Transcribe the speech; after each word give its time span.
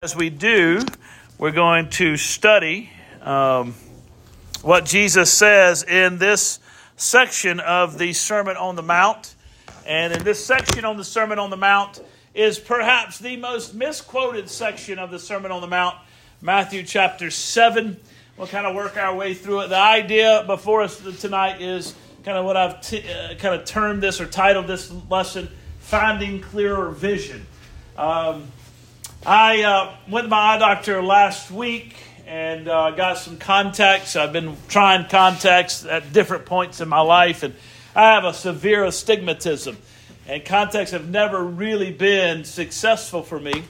As 0.00 0.14
we 0.14 0.30
do, 0.30 0.78
we're 1.38 1.50
going 1.50 1.90
to 1.90 2.16
study 2.16 2.88
um, 3.20 3.74
what 4.62 4.84
Jesus 4.84 5.32
says 5.32 5.82
in 5.82 6.18
this 6.18 6.60
section 6.96 7.58
of 7.58 7.98
the 7.98 8.12
Sermon 8.12 8.56
on 8.56 8.76
the 8.76 8.82
Mount. 8.82 9.34
And 9.84 10.12
in 10.12 10.22
this 10.22 10.44
section 10.44 10.84
on 10.84 10.98
the 10.98 11.04
Sermon 11.04 11.40
on 11.40 11.50
the 11.50 11.56
Mount 11.56 12.00
is 12.32 12.60
perhaps 12.60 13.18
the 13.18 13.38
most 13.38 13.74
misquoted 13.74 14.48
section 14.48 15.00
of 15.00 15.10
the 15.10 15.18
Sermon 15.18 15.50
on 15.50 15.60
the 15.60 15.66
Mount, 15.66 15.96
Matthew 16.40 16.84
chapter 16.84 17.28
7. 17.28 17.96
We'll 18.36 18.46
kind 18.46 18.68
of 18.68 18.76
work 18.76 18.96
our 18.96 19.16
way 19.16 19.34
through 19.34 19.62
it. 19.62 19.68
The 19.70 19.78
idea 19.78 20.44
before 20.46 20.82
us 20.82 21.02
tonight 21.20 21.60
is 21.60 21.96
kind 22.22 22.38
of 22.38 22.44
what 22.44 22.56
I've 22.56 22.80
t- 22.82 23.02
uh, 23.02 23.34
kind 23.34 23.60
of 23.60 23.64
termed 23.64 24.04
this 24.04 24.20
or 24.20 24.26
titled 24.26 24.68
this 24.68 24.92
lesson 25.10 25.48
Finding 25.80 26.40
Clearer 26.40 26.90
Vision. 26.90 27.44
Um, 27.96 28.52
I 29.26 29.62
uh, 29.62 29.94
went 30.08 30.26
to 30.26 30.28
my 30.28 30.54
eye 30.54 30.58
doctor 30.58 31.02
last 31.02 31.50
week 31.50 31.96
and 32.26 32.68
uh, 32.68 32.92
got 32.92 33.18
some 33.18 33.36
contacts. 33.36 34.14
I've 34.14 34.32
been 34.32 34.56
trying 34.68 35.08
contacts 35.08 35.84
at 35.84 36.12
different 36.12 36.46
points 36.46 36.80
in 36.80 36.88
my 36.88 37.00
life, 37.00 37.42
and 37.42 37.54
I 37.96 38.12
have 38.12 38.24
a 38.24 38.32
severe 38.32 38.84
astigmatism, 38.84 39.76
and 40.28 40.44
contacts 40.44 40.92
have 40.92 41.08
never 41.08 41.42
really 41.42 41.90
been 41.90 42.44
successful 42.44 43.24
for 43.24 43.40
me. 43.40 43.64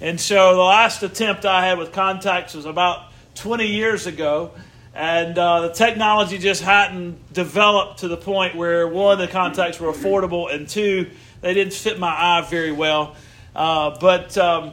And 0.00 0.18
so 0.18 0.54
the 0.54 0.62
last 0.62 1.02
attempt 1.02 1.44
I 1.44 1.66
had 1.66 1.76
with 1.76 1.92
contacts 1.92 2.54
was 2.54 2.64
about 2.64 3.12
20 3.34 3.66
years 3.66 4.06
ago, 4.06 4.52
and 4.94 5.36
uh, 5.36 5.68
the 5.68 5.74
technology 5.74 6.38
just 6.38 6.62
hadn't 6.62 7.32
developed 7.34 8.00
to 8.00 8.08
the 8.08 8.16
point 8.16 8.56
where 8.56 8.88
one, 8.88 9.18
the 9.18 9.28
contacts 9.28 9.78
were 9.78 9.92
affordable, 9.92 10.52
and 10.52 10.66
two, 10.66 11.10
they 11.42 11.52
didn't 11.52 11.74
fit 11.74 11.98
my 11.98 12.08
eye 12.08 12.46
very 12.48 12.72
well. 12.72 13.16
Uh, 13.58 13.98
but 13.98 14.38
um, 14.38 14.72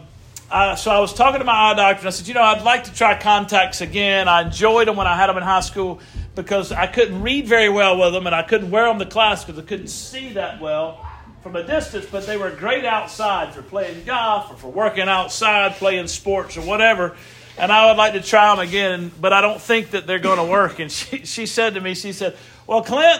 I, 0.51 0.75
so 0.75 0.91
I 0.91 0.99
was 0.99 1.11
talking 1.11 1.39
to 1.39 1.43
my 1.43 1.71
eye 1.71 1.73
doctor, 1.73 2.01
and 2.01 2.07
I 2.07 2.11
said, 2.11 2.27
you 2.27 2.35
know, 2.35 2.43
I'd 2.43 2.61
like 2.61 2.83
to 2.83 2.93
try 2.93 3.19
contacts 3.19 3.81
again. 3.81 4.27
I 4.27 4.43
enjoyed 4.43 4.87
them 4.87 4.95
when 4.95 5.07
I 5.07 5.15
had 5.15 5.25
them 5.25 5.37
in 5.37 5.43
high 5.43 5.61
school 5.61 5.99
because 6.35 6.71
I 6.71 6.85
couldn't 6.85 7.23
read 7.23 7.47
very 7.47 7.67
well 7.67 7.97
with 7.99 8.13
them, 8.13 8.27
and 8.27 8.35
I 8.35 8.43
couldn't 8.43 8.69
wear 8.69 8.85
them 8.85 8.99
to 8.99 9.07
class 9.07 9.43
because 9.43 9.59
I 9.59 9.65
couldn't 9.65 9.87
see 9.87 10.33
that 10.33 10.61
well 10.61 11.03
from 11.41 11.55
a 11.55 11.63
distance. 11.63 12.05
But 12.05 12.27
they 12.27 12.37
were 12.37 12.51
great 12.51 12.85
outside 12.85 13.55
for 13.55 13.63
playing 13.63 14.05
golf 14.05 14.51
or 14.51 14.55
for 14.55 14.71
working 14.71 15.09
outside, 15.09 15.73
playing 15.77 16.05
sports 16.05 16.55
or 16.55 16.61
whatever. 16.61 17.15
And 17.57 17.71
I 17.71 17.87
would 17.87 17.97
like 17.97 18.13
to 18.13 18.21
try 18.21 18.55
them 18.55 18.67
again, 18.67 19.11
but 19.19 19.33
I 19.33 19.41
don't 19.41 19.59
think 19.59 19.91
that 19.91 20.05
they're 20.05 20.19
going 20.19 20.37
to 20.37 20.45
work. 20.45 20.77
And 20.77 20.91
she, 20.91 21.25
she 21.25 21.47
said 21.47 21.73
to 21.73 21.81
me, 21.81 21.95
she 21.95 22.13
said, 22.13 22.37
well, 22.67 22.83
Clint, 22.83 23.19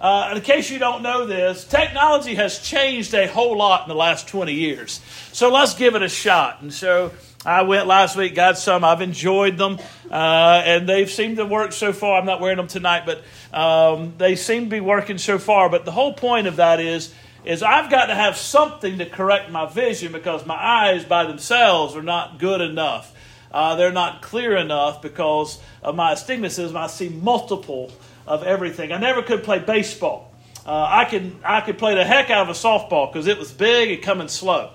uh, 0.00 0.32
in 0.34 0.40
case 0.42 0.70
you 0.70 0.78
don't 0.78 1.02
know 1.02 1.26
this, 1.26 1.64
technology 1.64 2.34
has 2.34 2.58
changed 2.58 3.14
a 3.14 3.26
whole 3.26 3.56
lot 3.56 3.82
in 3.82 3.88
the 3.88 3.94
last 3.94 4.28
20 4.28 4.52
years. 4.52 5.00
So 5.32 5.50
let's 5.50 5.74
give 5.74 5.94
it 5.94 6.02
a 6.02 6.08
shot. 6.08 6.60
And 6.60 6.72
so 6.72 7.12
I 7.46 7.62
went 7.62 7.86
last 7.86 8.16
week, 8.16 8.34
got 8.34 8.58
some. 8.58 8.84
I've 8.84 9.00
enjoyed 9.00 9.56
them, 9.56 9.78
uh, 10.10 10.62
and 10.64 10.88
they've 10.88 11.10
seemed 11.10 11.36
to 11.36 11.46
work 11.46 11.72
so 11.72 11.92
far. 11.92 12.18
I'm 12.18 12.26
not 12.26 12.40
wearing 12.40 12.56
them 12.56 12.66
tonight, 12.66 13.04
but 13.06 13.22
um, 13.56 14.14
they 14.18 14.36
seem 14.36 14.64
to 14.64 14.70
be 14.70 14.80
working 14.80 15.16
so 15.16 15.38
far. 15.38 15.70
But 15.70 15.84
the 15.84 15.92
whole 15.92 16.12
point 16.12 16.46
of 16.46 16.56
that 16.56 16.80
is, 16.80 17.14
is 17.44 17.62
I've 17.62 17.88
got 17.90 18.06
to 18.06 18.14
have 18.14 18.36
something 18.36 18.98
to 18.98 19.06
correct 19.06 19.50
my 19.50 19.66
vision 19.66 20.12
because 20.12 20.44
my 20.44 20.56
eyes 20.56 21.04
by 21.04 21.24
themselves 21.24 21.94
are 21.94 22.02
not 22.02 22.38
good 22.38 22.60
enough. 22.60 23.14
Uh, 23.52 23.76
they're 23.76 23.92
not 23.92 24.20
clear 24.20 24.56
enough 24.56 25.00
because 25.00 25.60
of 25.82 25.94
my 25.94 26.12
astigmatism. 26.12 26.76
I 26.76 26.88
see 26.88 27.08
multiple 27.08 27.92
of 28.26 28.42
everything. 28.42 28.92
I 28.92 28.98
never 28.98 29.22
could 29.22 29.44
play 29.44 29.58
baseball. 29.58 30.32
Uh, 30.64 30.86
I 30.88 31.04
can 31.04 31.38
I 31.44 31.60
could 31.60 31.78
play 31.78 31.94
the 31.94 32.04
heck 32.04 32.28
out 32.30 32.42
of 32.42 32.48
a 32.48 32.58
softball 32.58 33.12
because 33.12 33.26
it 33.28 33.38
was 33.38 33.52
big 33.52 33.90
and 33.90 34.02
coming 34.02 34.28
slow. 34.28 34.70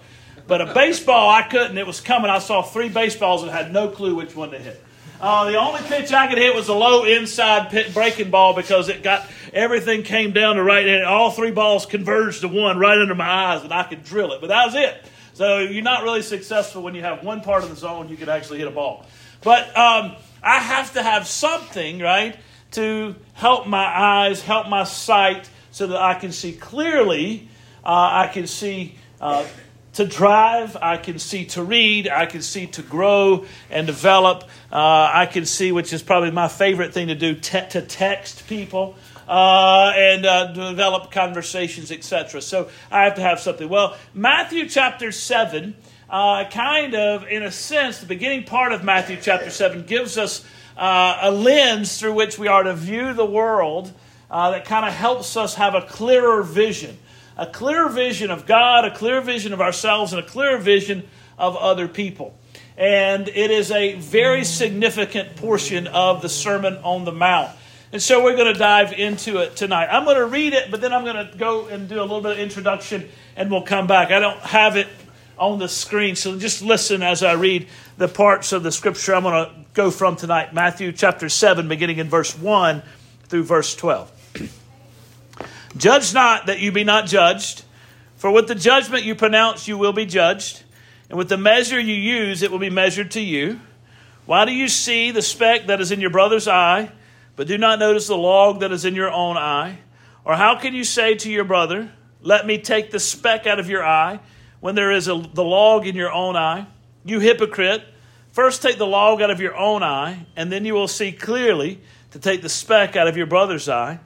But 0.48 0.62
a 0.62 0.74
baseball 0.74 1.30
I 1.30 1.44
couldn't. 1.44 1.78
It 1.78 1.86
was 1.86 2.02
coming. 2.02 2.32
I 2.32 2.40
saw 2.40 2.62
three 2.62 2.90
baseballs 2.90 3.44
and 3.44 3.52
had 3.52 3.72
no 3.74 3.90
clue 3.90 4.16
which 4.16 4.36
one 4.36 4.52
to 4.52 4.60
hit. 4.60 4.82
Uh, 5.20 5.52
the 5.52 5.58
only 5.58 5.82
pitch 5.82 6.12
I 6.12 6.28
could 6.28 6.40
hit 6.40 6.56
was 6.56 6.68
a 6.68 6.74
low 6.74 7.04
inside 7.04 7.70
pit 7.70 7.94
breaking 7.94 8.32
ball 8.32 8.56
because 8.56 8.90
it 8.90 9.04
got 9.04 9.28
everything 9.54 10.02
came 10.02 10.32
down 10.32 10.56
to 10.56 10.64
right, 10.64 10.88
and 10.88 11.04
all 11.04 11.30
three 11.30 11.52
balls 11.52 11.86
converged 11.86 12.42
to 12.42 12.48
one 12.48 12.80
right 12.80 12.98
under 12.98 13.14
my 13.14 13.30
eyes, 13.30 13.64
and 13.64 13.72
I 13.72 13.84
could 13.84 14.04
drill 14.04 14.32
it. 14.32 14.42
But 14.42 14.48
that 14.48 14.66
was 14.66 14.76
it. 14.76 15.06
So 15.34 15.60
you're 15.60 15.84
not 15.84 16.04
really 16.04 16.22
successful 16.22 16.82
when 16.82 16.96
you 16.96 17.02
have 17.02 17.24
one 17.24 17.42
part 17.42 17.64
of 17.64 17.70
the 17.70 17.76
zone 17.76 18.10
you 18.10 18.18
can 18.18 18.30
actually 18.30 18.60
hit 18.60 18.68
a 18.68 18.72
ball. 18.72 19.06
But 19.44 19.68
um, 19.78 20.16
I 20.42 20.58
have 20.58 20.94
to 20.94 21.04
have 21.04 21.28
something, 21.28 22.00
right? 22.00 22.36
To 22.72 23.16
help 23.34 23.68
my 23.68 23.86
eyes, 23.86 24.42
help 24.42 24.68
my 24.68 24.84
sight, 24.84 25.50
so 25.72 25.88
that 25.88 26.02
I 26.02 26.16
can 26.16 26.32
see 26.32 26.54
clearly. 26.54 27.48
Uh, 27.84 28.26
I 28.26 28.30
can 28.32 28.48
see 28.48 28.96
uh, 29.20 29.46
to 29.94 30.06
drive, 30.06 30.78
I 30.82 30.98
can 30.98 31.20
see 31.20 31.46
to 31.48 31.64
read, 31.64 32.08
I 32.08 32.26
can 32.26 32.42
see 32.42 32.68
to 32.68 32.82
grow 32.82 33.46
and 33.70 33.86
develop. 33.88 34.44
Uh, 34.72 35.12
I 35.14 35.26
can 35.26 35.46
see, 35.46 35.72
which 35.72 35.92
is 35.92 36.02
probably 36.02 36.32
my 36.32 36.48
favorite 36.48 36.94
thing 36.94 37.08
to 37.08 37.16
do, 37.16 37.36
te- 37.36 37.68
to 37.70 37.82
text 37.82 38.48
people. 38.48 38.96
Uh, 39.28 39.94
and 39.96 40.26
uh, 40.26 40.52
develop 40.52 41.10
conversations, 41.10 41.90
etc. 41.90 42.42
So 42.42 42.70
I 42.92 43.04
have 43.04 43.16
to 43.16 43.22
have 43.22 43.40
something. 43.40 43.70
Well, 43.70 43.96
Matthew 44.14 44.68
chapter 44.68 45.14
7, 45.14 45.74
uh, 46.10 46.50
kind 46.50 46.96
of, 46.96 47.26
in 47.28 47.44
a 47.44 47.52
sense, 47.52 48.00
the 48.00 48.08
beginning 48.08 48.44
part 48.44 48.74
of 48.74 48.84
Matthew 48.84 49.18
chapter 49.22 49.50
7 49.50 49.86
gives 49.86 50.18
us 50.18 50.44
uh, 50.82 51.20
a 51.22 51.32
lens 51.32 52.00
through 52.00 52.14
which 52.14 52.40
we 52.40 52.48
are 52.48 52.64
to 52.64 52.74
view 52.74 53.14
the 53.14 53.26
world 53.26 53.94
uh, 54.32 54.50
that 54.50 54.66
kind 54.66 54.84
of 54.84 54.92
helps 54.92 55.38
us 55.38 55.54
have 55.54 55.76
a 55.76 55.84
clearer 55.84 56.42
vision. 56.42 56.98
A 57.38 57.46
clearer 57.46 57.88
vision 57.88 58.32
of 58.32 58.48
God, 58.48 58.84
a 58.86 58.96
clear 58.96 59.22
vision 59.22 59.54
of 59.54 59.62
ourselves, 59.62 60.12
and 60.12 60.20
a 60.20 60.26
clearer 60.26 60.58
vision 60.58 61.08
of 61.38 61.56
other 61.56 61.88
people. 61.88 62.36
And 62.78 63.28
it 63.28 63.52
is 63.52 63.70
a 63.70 63.94
very 63.94 64.44
significant 64.44 65.36
portion 65.36 65.86
of 65.86 66.24
the 66.24 66.30
Sermon 66.30 66.78
on 66.78 67.06
the 67.06 67.12
Mount. 67.12 67.52
And 67.92 68.02
so 68.02 68.24
we're 68.24 68.36
going 68.36 68.52
to 68.52 68.60
dive 68.60 68.94
into 68.94 69.38
it 69.38 69.56
tonight. 69.56 69.88
I'm 69.92 70.06
going 70.06 70.18
to 70.18 70.26
read 70.26 70.54
it, 70.54 70.72
but 70.72 70.82
then 70.82 70.94
I'm 70.94 71.04
going 71.04 71.28
to 71.30 71.38
go 71.38 71.68
and 71.68 71.88
do 71.88 72.00
a 72.00 72.02
little 72.02 72.22
bit 72.22 72.32
of 72.32 72.40
introduction 72.40 73.08
and 73.36 73.52
we'll 73.52 73.62
come 73.62 73.86
back. 73.86 74.10
I 74.10 74.20
don't 74.20 74.40
have 74.40 74.78
it 74.78 74.88
on 75.38 75.60
the 75.60 75.68
screen, 75.68 76.16
so 76.16 76.40
just 76.40 76.62
listen 76.62 77.04
as 77.04 77.22
I 77.22 77.34
read 77.34 77.68
the 78.02 78.08
parts 78.08 78.52
of 78.52 78.64
the 78.64 78.72
scripture 78.72 79.14
I'm 79.14 79.22
going 79.22 79.46
to 79.46 79.52
go 79.76 79.92
from 79.92 80.16
tonight 80.16 80.56
Matthew 80.56 80.92
chapter 80.92 81.30
7, 81.30 81.68
beginning 81.68 82.00
in 82.00 82.10
verse 82.10 82.36
1 82.36 82.82
through 83.26 83.44
verse 83.44 83.76
12. 83.76 84.50
Judge 85.78 86.12
not 86.12 86.48
that 86.48 86.58
you 86.58 86.72
be 86.72 86.84
not 86.84 87.06
judged, 87.06 87.64
for 88.16 88.32
with 88.32 88.48
the 88.48 88.56
judgment 88.56 89.04
you 89.04 89.14
pronounce, 89.14 89.68
you 89.68 89.78
will 89.78 89.94
be 89.94 90.08
judged, 90.08 90.64
and 91.10 91.18
with 91.20 91.30
the 91.30 91.38
measure 91.38 91.80
you 91.80 91.94
use, 91.94 92.42
it 92.42 92.50
will 92.50 92.58
be 92.58 92.72
measured 92.72 93.12
to 93.12 93.22
you. 93.22 93.60
Why 94.26 94.46
do 94.46 94.52
you 94.52 94.68
see 94.68 95.12
the 95.12 95.22
speck 95.22 95.68
that 95.68 95.80
is 95.80 95.92
in 95.92 96.02
your 96.02 96.10
brother's 96.10 96.48
eye, 96.48 96.92
but 97.36 97.46
do 97.46 97.60
not 97.60 97.78
notice 97.78 98.08
the 98.08 98.18
log 98.18 98.62
that 98.62 98.72
is 98.72 98.84
in 98.84 98.96
your 98.96 99.12
own 99.12 99.38
eye? 99.38 99.78
Or 100.26 100.36
how 100.36 100.58
can 100.58 100.74
you 100.74 100.84
say 100.84 101.14
to 101.14 101.32
your 101.32 101.44
brother, 101.44 101.92
Let 102.20 102.48
me 102.48 102.58
take 102.58 102.90
the 102.90 103.00
speck 103.00 103.46
out 103.46 103.60
of 103.60 103.70
your 103.70 103.86
eye, 103.86 104.22
when 104.60 104.74
there 104.74 104.92
is 104.92 105.08
a, 105.08 105.24
the 105.36 105.44
log 105.44 105.86
in 105.86 105.96
your 105.96 106.12
own 106.12 106.36
eye? 106.36 106.66
You 107.06 107.20
hypocrite. 107.20 107.84
First, 108.32 108.62
take 108.62 108.78
the 108.78 108.88
log 108.88 109.22
out 109.22 109.30
of 109.30 109.42
your 109.42 109.56
own 109.56 109.84
eye, 109.84 110.26
and 110.36 110.52
then 110.52 110.64
you 110.64 110.74
will 110.74 110.88
see 110.88 111.12
clearly 111.12 111.82
to 112.12 112.20
take 112.20 112.42
the 112.42 112.50
speck 112.50 112.96
out 112.96 113.08
of 113.08 113.18
your 113.18 113.26
brother's 113.26 113.68
eye. 113.68 114.00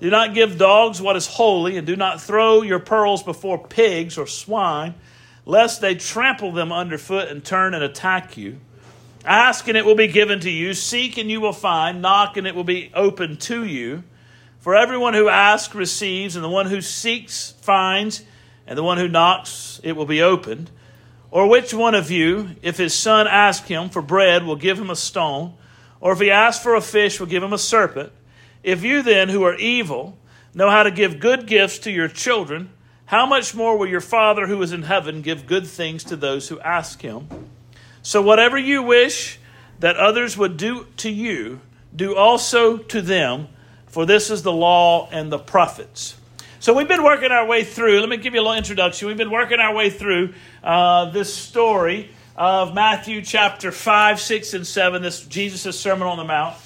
Do 0.00 0.10
not 0.10 0.34
give 0.34 0.58
dogs 0.58 1.00
what 1.00 1.16
is 1.16 1.26
holy, 1.26 1.76
and 1.76 1.86
do 1.86 1.94
not 1.94 2.20
throw 2.20 2.62
your 2.62 2.80
pearls 2.80 3.22
before 3.22 3.58
pigs 3.58 4.18
or 4.18 4.26
swine, 4.26 4.94
lest 5.44 5.80
they 5.80 5.94
trample 5.94 6.52
them 6.52 6.72
underfoot 6.72 7.28
and 7.28 7.44
turn 7.44 7.72
and 7.72 7.82
attack 7.82 8.36
you. 8.36 8.58
Ask, 9.24 9.68
and 9.68 9.76
it 9.76 9.84
will 9.84 9.96
be 9.96 10.08
given 10.08 10.40
to 10.40 10.50
you. 10.50 10.74
Seek, 10.74 11.16
and 11.16 11.30
you 11.30 11.40
will 11.40 11.52
find. 11.52 12.02
Knock, 12.02 12.36
and 12.36 12.46
it 12.46 12.54
will 12.54 12.64
be 12.64 12.90
opened 12.94 13.40
to 13.42 13.64
you. 13.64 14.02
For 14.60 14.74
everyone 14.74 15.14
who 15.14 15.28
asks 15.28 15.74
receives, 15.74 16.34
and 16.34 16.44
the 16.44 16.48
one 16.48 16.66
who 16.66 16.80
seeks 16.80 17.52
finds, 17.60 18.24
and 18.66 18.76
the 18.76 18.82
one 18.82 18.98
who 18.98 19.08
knocks 19.08 19.80
it 19.84 19.92
will 19.92 20.06
be 20.06 20.22
opened. 20.22 20.70
Or 21.30 21.46
which 21.46 21.74
one 21.74 21.94
of 21.94 22.10
you, 22.10 22.50
if 22.62 22.78
his 22.78 22.94
son 22.94 23.26
ask 23.26 23.64
him 23.66 23.90
for 23.90 24.00
bread, 24.00 24.44
will 24.44 24.56
give 24.56 24.78
him 24.78 24.90
a 24.90 24.96
stone? 24.96 25.54
Or 26.00 26.12
if 26.12 26.20
he 26.20 26.30
asks 26.30 26.62
for 26.62 26.74
a 26.74 26.80
fish, 26.80 27.20
will 27.20 27.26
give 27.26 27.42
him 27.42 27.52
a 27.52 27.58
serpent? 27.58 28.12
If 28.62 28.82
you 28.82 29.02
then, 29.02 29.28
who 29.28 29.42
are 29.44 29.54
evil, 29.56 30.18
know 30.54 30.70
how 30.70 30.82
to 30.82 30.90
give 30.90 31.20
good 31.20 31.46
gifts 31.46 31.78
to 31.80 31.90
your 31.90 32.08
children, 32.08 32.70
how 33.06 33.26
much 33.26 33.54
more 33.54 33.76
will 33.76 33.86
your 33.86 34.00
Father 34.00 34.46
who 34.46 34.60
is 34.62 34.72
in 34.72 34.82
heaven 34.82 35.22
give 35.22 35.46
good 35.46 35.66
things 35.66 36.04
to 36.04 36.16
those 36.16 36.48
who 36.48 36.60
ask 36.60 37.00
him? 37.00 37.28
So 38.02 38.22
whatever 38.22 38.58
you 38.58 38.82
wish 38.82 39.38
that 39.80 39.96
others 39.96 40.36
would 40.36 40.56
do 40.56 40.86
to 40.98 41.10
you, 41.10 41.60
do 41.94 42.16
also 42.16 42.76
to 42.76 43.00
them, 43.00 43.48
for 43.86 44.04
this 44.04 44.30
is 44.30 44.42
the 44.42 44.52
law 44.52 45.08
and 45.10 45.32
the 45.32 45.38
prophets. 45.38 46.16
So 46.60 46.74
we've 46.74 46.88
been 46.88 47.04
working 47.04 47.30
our 47.30 47.46
way 47.46 47.64
through. 47.64 48.00
Let 48.00 48.08
me 48.08 48.16
give 48.16 48.34
you 48.34 48.40
a 48.40 48.42
little 48.42 48.56
introduction. 48.56 49.08
We've 49.08 49.16
been 49.16 49.30
working 49.30 49.60
our 49.60 49.74
way 49.74 49.90
through 49.90 50.34
uh, 50.68 51.10
this 51.10 51.34
story 51.34 52.10
of 52.36 52.74
Matthew 52.74 53.22
chapter 53.22 53.72
5, 53.72 54.20
6, 54.20 54.52
and 54.52 54.66
7, 54.66 55.00
this 55.00 55.24
Jesus' 55.24 55.80
Sermon 55.80 56.06
on 56.06 56.18
the 56.18 56.24
Mount. 56.24 56.56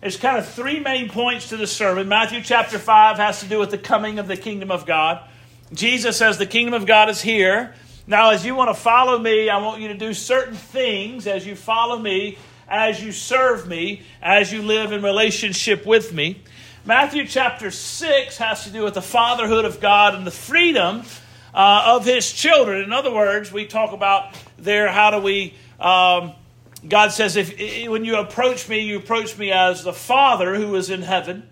There's 0.00 0.16
kind 0.16 0.36
of 0.36 0.48
three 0.48 0.80
main 0.80 1.08
points 1.08 1.50
to 1.50 1.56
the 1.56 1.68
sermon. 1.68 2.08
Matthew 2.08 2.42
chapter 2.42 2.76
5 2.76 3.18
has 3.18 3.38
to 3.38 3.46
do 3.46 3.60
with 3.60 3.70
the 3.70 3.78
coming 3.78 4.18
of 4.18 4.26
the 4.26 4.36
kingdom 4.36 4.72
of 4.72 4.84
God. 4.84 5.20
Jesus 5.72 6.16
says 6.16 6.38
the 6.38 6.46
kingdom 6.46 6.74
of 6.74 6.86
God 6.86 7.08
is 7.08 7.22
here. 7.22 7.72
Now, 8.04 8.30
as 8.30 8.44
you 8.44 8.56
want 8.56 8.70
to 8.70 8.74
follow 8.74 9.16
me, 9.16 9.48
I 9.48 9.58
want 9.58 9.80
you 9.80 9.88
to 9.88 9.96
do 9.96 10.12
certain 10.12 10.56
things 10.56 11.28
as 11.28 11.46
you 11.46 11.54
follow 11.54 11.96
me, 11.96 12.38
as 12.66 13.00
you 13.00 13.12
serve 13.12 13.68
me, 13.68 14.02
as 14.20 14.52
you 14.52 14.62
live 14.62 14.90
in 14.90 15.04
relationship 15.04 15.86
with 15.86 16.12
me. 16.12 16.42
Matthew 16.84 17.28
chapter 17.28 17.70
6 17.70 18.38
has 18.38 18.64
to 18.64 18.70
do 18.70 18.82
with 18.82 18.94
the 18.94 19.02
fatherhood 19.02 19.64
of 19.64 19.78
God 19.78 20.16
and 20.16 20.26
the 20.26 20.32
freedom 20.32 21.04
uh, 21.54 21.82
of 21.86 22.04
his 22.04 22.32
children. 22.32 22.82
In 22.82 22.92
other 22.92 23.12
words, 23.12 23.52
we 23.52 23.66
talk 23.66 23.92
about 23.92 24.34
there 24.58 24.88
how 24.88 25.10
do 25.10 25.18
we. 25.18 25.54
Um, 25.78 26.32
God 26.88 27.12
says, 27.12 27.36
if 27.36 27.88
when 27.88 28.04
you 28.04 28.16
approach 28.16 28.68
me, 28.68 28.80
you 28.80 28.96
approach 28.96 29.38
me 29.38 29.52
as 29.52 29.84
the 29.84 29.92
Father 29.92 30.56
who 30.56 30.74
is 30.74 30.90
in 30.90 31.02
heaven. 31.02 31.48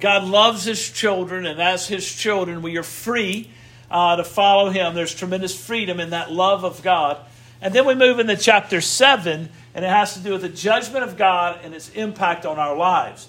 God 0.00 0.24
loves 0.24 0.64
His 0.64 0.90
children, 0.90 1.46
and 1.46 1.60
as 1.60 1.86
His 1.86 2.10
children, 2.10 2.62
we 2.62 2.76
are 2.78 2.82
free 2.82 3.50
uh, 3.90 4.16
to 4.16 4.24
follow 4.24 4.70
Him. 4.70 4.94
There's 4.94 5.14
tremendous 5.14 5.54
freedom 5.58 6.00
in 6.00 6.10
that 6.10 6.32
love 6.32 6.64
of 6.64 6.82
God. 6.82 7.18
And 7.60 7.72
then 7.72 7.86
we 7.86 7.94
move 7.94 8.18
into 8.18 8.36
chapter 8.36 8.80
7, 8.80 9.48
and 9.74 9.84
it 9.84 9.88
has 9.88 10.14
to 10.14 10.20
do 10.20 10.32
with 10.32 10.42
the 10.42 10.48
judgment 10.48 11.04
of 11.04 11.16
God 11.16 11.60
and 11.62 11.74
its 11.74 11.90
impact 11.90 12.44
on 12.44 12.58
our 12.58 12.76
lives. 12.76 13.28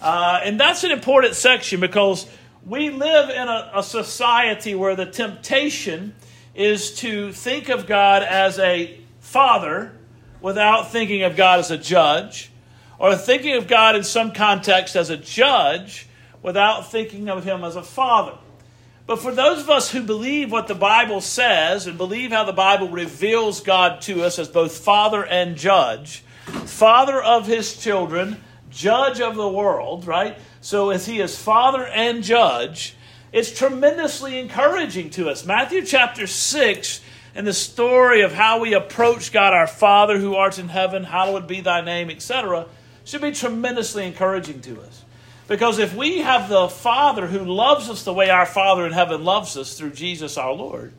Uh, 0.00 0.40
and 0.42 0.58
that's 0.58 0.84
an 0.84 0.90
important 0.90 1.34
section 1.34 1.80
because 1.80 2.26
we 2.66 2.90
live 2.90 3.30
in 3.30 3.48
a, 3.48 3.70
a 3.74 3.82
society 3.82 4.74
where 4.74 4.96
the 4.96 5.06
temptation 5.06 6.14
is 6.54 6.94
to 6.96 7.32
think 7.32 7.68
of 7.68 7.86
God 7.86 8.22
as 8.22 8.58
a 8.58 8.98
father 9.20 9.92
without 10.40 10.90
thinking 10.90 11.22
of 11.22 11.36
God 11.36 11.58
as 11.58 11.70
a 11.70 11.78
judge, 11.78 12.50
or 12.98 13.16
thinking 13.16 13.56
of 13.56 13.66
God 13.66 13.96
in 13.96 14.04
some 14.04 14.32
context 14.32 14.96
as 14.96 15.10
a 15.10 15.16
judge 15.16 16.06
without 16.42 16.90
thinking 16.90 17.28
of 17.28 17.44
him 17.44 17.64
as 17.64 17.76
a 17.76 17.82
father. 17.82 18.36
But 19.06 19.18
for 19.18 19.32
those 19.32 19.60
of 19.60 19.70
us 19.70 19.90
who 19.90 20.02
believe 20.02 20.50
what 20.50 20.68
the 20.68 20.74
Bible 20.74 21.20
says 21.20 21.86
and 21.86 21.98
believe 21.98 22.30
how 22.30 22.44
the 22.44 22.52
Bible 22.52 22.88
reveals 22.88 23.60
God 23.60 24.00
to 24.02 24.22
us 24.22 24.38
as 24.38 24.48
both 24.48 24.78
father 24.78 25.24
and 25.24 25.56
judge, 25.56 26.20
father 26.64 27.22
of 27.22 27.46
his 27.46 27.76
children, 27.76 28.42
judge 28.70 29.20
of 29.20 29.34
the 29.34 29.48
world, 29.48 30.06
right? 30.06 30.38
So 30.64 30.88
as 30.88 31.04
he 31.04 31.20
is 31.20 31.38
father 31.38 31.86
and 31.86 32.22
judge, 32.22 32.96
it's 33.32 33.52
tremendously 33.52 34.38
encouraging 34.38 35.10
to 35.10 35.28
us. 35.28 35.44
Matthew 35.44 35.84
chapter 35.84 36.26
6 36.26 37.02
and 37.34 37.46
the 37.46 37.52
story 37.52 38.22
of 38.22 38.32
how 38.32 38.60
we 38.60 38.72
approach 38.72 39.30
God 39.30 39.52
our 39.52 39.66
Father 39.66 40.18
who 40.18 40.36
art 40.36 40.58
in 40.58 40.70
heaven, 40.70 41.04
hallowed 41.04 41.46
be 41.46 41.60
thy 41.60 41.82
name, 41.82 42.08
etc., 42.08 42.64
should 43.04 43.20
be 43.20 43.32
tremendously 43.32 44.06
encouraging 44.06 44.62
to 44.62 44.80
us. 44.80 45.04
Because 45.48 45.78
if 45.78 45.94
we 45.94 46.20
have 46.20 46.48
the 46.48 46.70
Father 46.70 47.26
who 47.26 47.44
loves 47.44 47.90
us 47.90 48.02
the 48.02 48.14
way 48.14 48.30
our 48.30 48.46
Father 48.46 48.86
in 48.86 48.92
heaven 48.92 49.22
loves 49.22 49.58
us 49.58 49.76
through 49.76 49.90
Jesus 49.90 50.38
our 50.38 50.54
Lord, 50.54 50.94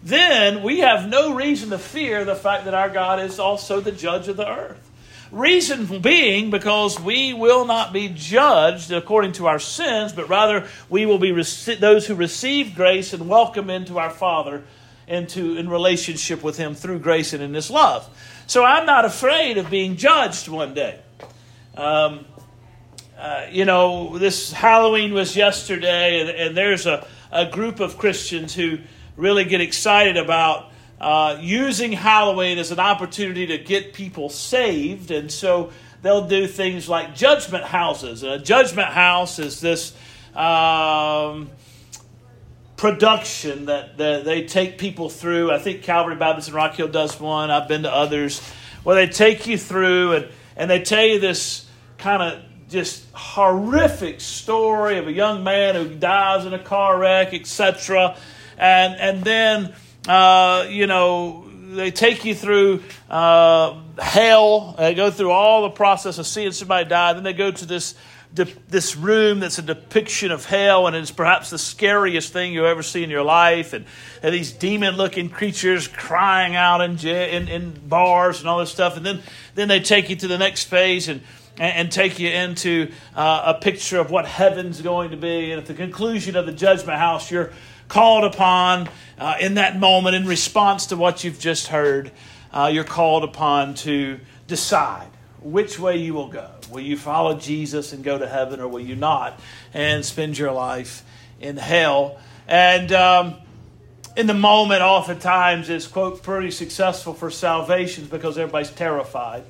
then 0.00 0.62
we 0.62 0.78
have 0.78 1.08
no 1.08 1.34
reason 1.34 1.70
to 1.70 1.78
fear 1.78 2.24
the 2.24 2.36
fact 2.36 2.66
that 2.66 2.74
our 2.74 2.88
God 2.88 3.18
is 3.18 3.40
also 3.40 3.80
the 3.80 3.90
judge 3.90 4.28
of 4.28 4.36
the 4.36 4.48
earth. 4.48 4.87
Reason 5.30 6.00
being 6.00 6.50
because 6.50 6.98
we 6.98 7.34
will 7.34 7.66
not 7.66 7.92
be 7.92 8.08
judged 8.08 8.90
according 8.90 9.32
to 9.32 9.46
our 9.46 9.58
sins, 9.58 10.12
but 10.12 10.28
rather 10.28 10.66
we 10.88 11.04
will 11.04 11.18
be 11.18 11.32
those 11.32 12.06
who 12.06 12.14
receive 12.14 12.74
grace 12.74 13.12
and 13.12 13.28
welcome 13.28 13.68
into 13.68 13.98
our 13.98 14.10
Father 14.10 14.64
into 15.06 15.56
in 15.56 15.68
relationship 15.68 16.42
with 16.42 16.56
Him 16.56 16.74
through 16.74 17.00
grace 17.00 17.32
and 17.32 17.42
in 17.42 17.52
His 17.52 17.70
love. 17.70 18.08
So 18.46 18.64
I'm 18.64 18.86
not 18.86 19.04
afraid 19.04 19.58
of 19.58 19.68
being 19.68 19.96
judged 19.96 20.48
one 20.48 20.72
day. 20.72 20.98
Um, 21.76 22.24
uh, 23.18 23.46
you 23.50 23.64
know, 23.64 24.16
this 24.16 24.52
Halloween 24.52 25.12
was 25.12 25.36
yesterday, 25.36 26.20
and, 26.20 26.30
and 26.30 26.56
there's 26.56 26.86
a, 26.86 27.06
a 27.32 27.46
group 27.46 27.80
of 27.80 27.98
Christians 27.98 28.54
who 28.54 28.78
really 29.16 29.44
get 29.44 29.60
excited 29.60 30.16
about 30.16 30.70
uh, 31.00 31.38
using 31.40 31.92
Halloween 31.92 32.58
as 32.58 32.70
an 32.70 32.80
opportunity 32.80 33.46
to 33.46 33.58
get 33.58 33.92
people 33.92 34.28
saved. 34.28 35.10
And 35.10 35.30
so 35.30 35.70
they'll 36.02 36.26
do 36.26 36.46
things 36.46 36.88
like 36.88 37.14
judgment 37.14 37.64
houses. 37.64 38.22
And 38.22 38.32
a 38.32 38.38
judgment 38.38 38.88
house 38.88 39.38
is 39.38 39.60
this. 39.60 39.94
Um, 40.34 41.50
production 42.78 43.66
that, 43.66 43.98
that 43.98 44.24
they 44.24 44.44
take 44.44 44.78
people 44.78 45.10
through. 45.10 45.50
I 45.50 45.58
think 45.58 45.82
Calvary 45.82 46.14
Baptist 46.14 46.48
in 46.48 46.54
Rock 46.54 46.76
Hill 46.76 46.88
does 46.88 47.20
one. 47.20 47.50
I've 47.50 47.68
been 47.68 47.82
to 47.82 47.92
others 47.92 48.40
where 48.84 48.94
they 48.94 49.08
take 49.08 49.46
you 49.46 49.58
through 49.58 50.12
and, 50.12 50.28
and 50.56 50.70
they 50.70 50.80
tell 50.80 51.04
you 51.04 51.18
this 51.18 51.68
kind 51.98 52.22
of 52.22 52.42
just 52.70 53.04
horrific 53.12 54.20
story 54.20 54.98
of 54.98 55.08
a 55.08 55.12
young 55.12 55.42
man 55.42 55.74
who 55.74 55.94
dies 55.94 56.46
in 56.46 56.54
a 56.54 56.58
car 56.58 56.98
wreck, 56.98 57.34
etc. 57.34 58.16
And 58.56 58.94
and 59.00 59.24
then 59.24 59.74
uh, 60.08 60.66
you 60.68 60.86
know 60.86 61.44
they 61.50 61.90
take 61.90 62.24
you 62.24 62.34
through 62.34 62.82
uh, 63.10 63.80
hell. 63.98 64.74
They 64.78 64.94
go 64.94 65.10
through 65.10 65.30
all 65.30 65.62
the 65.62 65.70
process 65.70 66.18
of 66.18 66.26
seeing 66.26 66.52
somebody 66.52 66.88
die. 66.88 67.12
Then 67.12 67.24
they 67.24 67.34
go 67.34 67.50
to 67.50 67.66
this 67.66 67.94
this 68.34 68.94
room 68.94 69.40
that's 69.40 69.58
a 69.58 69.62
depiction 69.62 70.30
of 70.30 70.44
hell, 70.44 70.86
and 70.86 70.94
it's 70.94 71.10
perhaps 71.10 71.50
the 71.50 71.58
scariest 71.58 72.32
thing 72.32 72.52
you 72.52 72.66
ever 72.66 72.82
see 72.82 73.02
in 73.02 73.10
your 73.10 73.22
life. 73.22 73.72
And, 73.72 73.86
and 74.22 74.34
these 74.34 74.52
demon 74.52 74.96
looking 74.96 75.30
creatures 75.30 75.88
crying 75.88 76.54
out 76.54 76.80
in, 76.80 76.98
in, 77.06 77.48
in, 77.48 77.88
bars 77.88 78.40
and 78.40 78.48
all 78.48 78.58
this 78.58 78.70
stuff. 78.70 78.96
And 78.96 79.04
then, 79.04 79.22
then 79.54 79.68
they 79.68 79.80
take 79.80 80.10
you 80.10 80.16
to 80.16 80.28
the 80.28 80.38
next 80.38 80.64
phase 80.64 81.08
and, 81.08 81.22
and, 81.56 81.90
take 81.90 82.18
you 82.18 82.28
into 82.28 82.92
uh, 83.16 83.54
a 83.56 83.60
picture 83.60 83.98
of 83.98 84.10
what 84.10 84.26
heaven's 84.26 84.82
going 84.82 85.10
to 85.12 85.16
be. 85.16 85.50
And 85.50 85.60
at 85.60 85.66
the 85.66 85.74
conclusion 85.74 86.36
of 86.36 86.44
the 86.44 86.52
judgment 86.52 86.98
house, 86.98 87.30
you're 87.30 87.52
called 87.88 88.24
upon 88.24 88.88
uh, 89.18 89.36
in 89.40 89.54
that 89.54 89.78
moment 89.78 90.14
in 90.14 90.26
response 90.26 90.86
to 90.86 90.96
what 90.96 91.24
you've 91.24 91.40
just 91.40 91.68
heard. 91.68 92.12
Uh, 92.52 92.70
you're 92.72 92.84
called 92.84 93.24
upon 93.24 93.74
to 93.74 94.20
decide 94.46 95.08
which 95.42 95.78
way 95.78 95.96
you 95.96 96.14
will 96.14 96.28
go. 96.28 96.50
Will 96.70 96.80
you 96.80 96.96
follow 96.96 97.38
Jesus 97.38 97.92
and 97.92 98.04
go 98.04 98.18
to 98.18 98.28
heaven, 98.28 98.60
or 98.60 98.68
will 98.68 98.80
you 98.80 98.96
not 98.96 99.38
and 99.72 100.04
spend 100.04 100.36
your 100.36 100.52
life 100.52 101.04
in 101.40 101.56
hell? 101.56 102.18
And 102.46 102.92
um, 102.92 103.34
in 104.16 104.26
the 104.26 104.34
moment, 104.34 104.82
oftentimes, 104.82 105.70
it's, 105.70 105.86
quote, 105.86 106.22
pretty 106.22 106.50
successful 106.50 107.14
for 107.14 107.30
salvations 107.30 108.08
because 108.08 108.36
everybody's 108.36 108.70
terrified. 108.70 109.44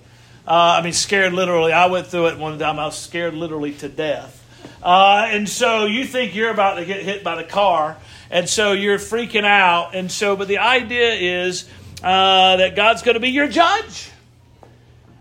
Uh, 0.46 0.79
I 0.79 0.82
mean, 0.82 0.93
scared 0.93 1.32
literally. 1.32 1.73
I 1.73 1.87
went 1.87 2.06
through 2.06 2.29
it 2.29 2.38
one 2.38 2.58
time. 2.58 2.79
I 2.79 2.87
was 2.87 2.99
scared 2.99 3.34
literally 3.34 3.73
to 3.75 3.88
death. 3.88 4.44
Uh, 4.82 5.26
and 5.31 5.49
so 5.49 5.87
you 5.87 6.05
think 6.05 6.34
you're 6.34 6.50
about 6.50 6.75
to 6.75 6.84
get 6.84 7.02
hit 7.02 7.25
by 7.25 7.34
the 7.34 7.44
car, 7.44 7.96
and 8.31 8.49
so 8.49 8.73
you're 8.73 8.99
freaking 8.99 9.45
out. 9.45 9.95
And 9.95 10.11
so, 10.11 10.37
but 10.37 10.49
the 10.49 10.59
idea 10.59 11.15
is 11.15 11.69
uh, 12.03 12.57
that 12.57 12.77
God's 12.77 13.03
going 13.03 13.15
to 13.15 13.21
be 13.21 13.31
your 13.31 13.49
judge. 13.49 14.11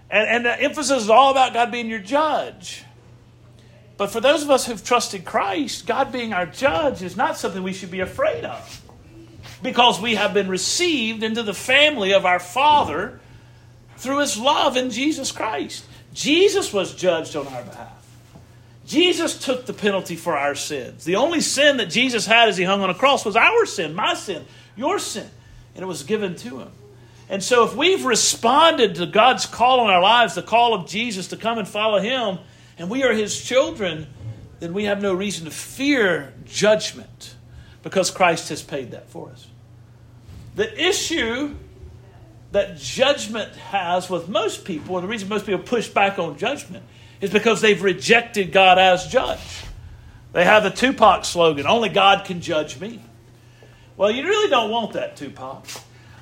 And, 0.09 0.27
and 0.29 0.45
the 0.45 0.61
emphasis 0.61 1.03
is 1.03 1.09
all 1.09 1.31
about 1.31 1.53
God 1.53 1.71
being 1.71 1.87
your 1.87 1.99
judge. 1.99 2.83
But 3.97 4.11
for 4.11 4.21
those 4.21 4.43
of 4.43 4.49
us 4.49 4.65
who've 4.65 4.83
trusted 4.83 5.25
Christ, 5.25 5.87
God 5.87 6.11
being 6.11 6.33
our 6.33 6.45
judge 6.45 7.01
is 7.01 7.17
not 7.17 7.37
something 7.37 7.63
we 7.63 7.73
should 7.73 7.91
be 7.91 7.99
afraid 7.99 8.45
of. 8.45 8.83
Because 9.63 9.99
we 9.99 10.15
have 10.15 10.33
been 10.33 10.49
received 10.49 11.23
into 11.23 11.41
the 11.41 11.53
family 11.53 12.13
of 12.13 12.25
our 12.25 12.39
Father 12.39 13.19
through 13.97 14.19
his 14.19 14.37
love 14.37 14.77
in 14.77 14.91
Jesus 14.91 15.31
Christ. 15.31 15.83
Jesus 16.13 16.71
was 16.71 16.93
judged 16.93 17.35
on 17.35 17.47
our 17.47 17.63
behalf. 17.63 18.06
Jesus 18.87 19.37
took 19.37 19.65
the 19.65 19.73
penalty 19.73 20.15
for 20.15 20.35
our 20.35 20.55
sins. 20.55 21.03
The 21.03 21.17
only 21.17 21.41
sin 21.41 21.77
that 21.77 21.89
Jesus 21.89 22.25
had 22.25 22.47
as 22.47 22.57
he 22.57 22.63
hung 22.63 22.81
on 22.81 22.89
a 22.89 22.95
cross 22.95 23.25
was 23.25 23.35
our 23.35 23.65
sin, 23.65 23.93
my 23.93 24.13
sin, 24.13 24.45
your 24.75 24.97
sin, 24.97 25.29
and 25.75 25.83
it 25.83 25.87
was 25.87 26.03
given 26.03 26.35
to 26.37 26.61
him. 26.61 26.71
And 27.29 27.43
so, 27.43 27.65
if 27.65 27.75
we've 27.75 28.05
responded 28.05 28.95
to 28.95 29.05
God's 29.05 29.45
call 29.45 29.81
on 29.81 29.89
our 29.89 30.01
lives, 30.01 30.35
the 30.35 30.41
call 30.41 30.73
of 30.73 30.87
Jesus 30.87 31.27
to 31.27 31.37
come 31.37 31.57
and 31.57 31.67
follow 31.67 31.99
Him, 31.99 32.39
and 32.77 32.89
we 32.89 33.03
are 33.03 33.11
His 33.11 33.43
children, 33.43 34.07
then 34.61 34.73
we 34.73 34.85
have 34.85 35.01
no 35.01 35.13
reason 35.13 35.43
to 35.45 35.51
fear 35.51 36.33
judgment 36.45 37.35
because 37.83 38.11
Christ 38.11 38.47
has 38.49 38.61
paid 38.61 38.91
that 38.91 39.09
for 39.09 39.29
us. 39.29 39.45
The 40.55 40.87
issue 40.87 41.55
that 42.53 42.77
judgment 42.77 43.53
has 43.57 44.09
with 44.09 44.29
most 44.29 44.63
people, 44.63 44.97
and 44.97 45.03
the 45.03 45.09
reason 45.09 45.27
most 45.27 45.45
people 45.45 45.61
push 45.61 45.89
back 45.89 46.17
on 46.17 46.37
judgment, 46.37 46.85
is 47.21 47.31
because 47.31 47.61
they've 47.61 47.81
rejected 47.81 48.51
God 48.51 48.77
as 48.77 49.07
judge. 49.07 49.63
They 50.33 50.43
have 50.45 50.63
the 50.63 50.69
Tupac 50.69 51.25
slogan 51.25 51.65
only 51.65 51.89
God 51.89 52.25
can 52.25 52.41
judge 52.41 52.79
me. 52.79 53.01
Well, 53.95 54.11
you 54.11 54.23
really 54.23 54.49
don't 54.49 54.69
want 54.69 54.93
that, 54.93 55.15
Tupac. 55.15 55.65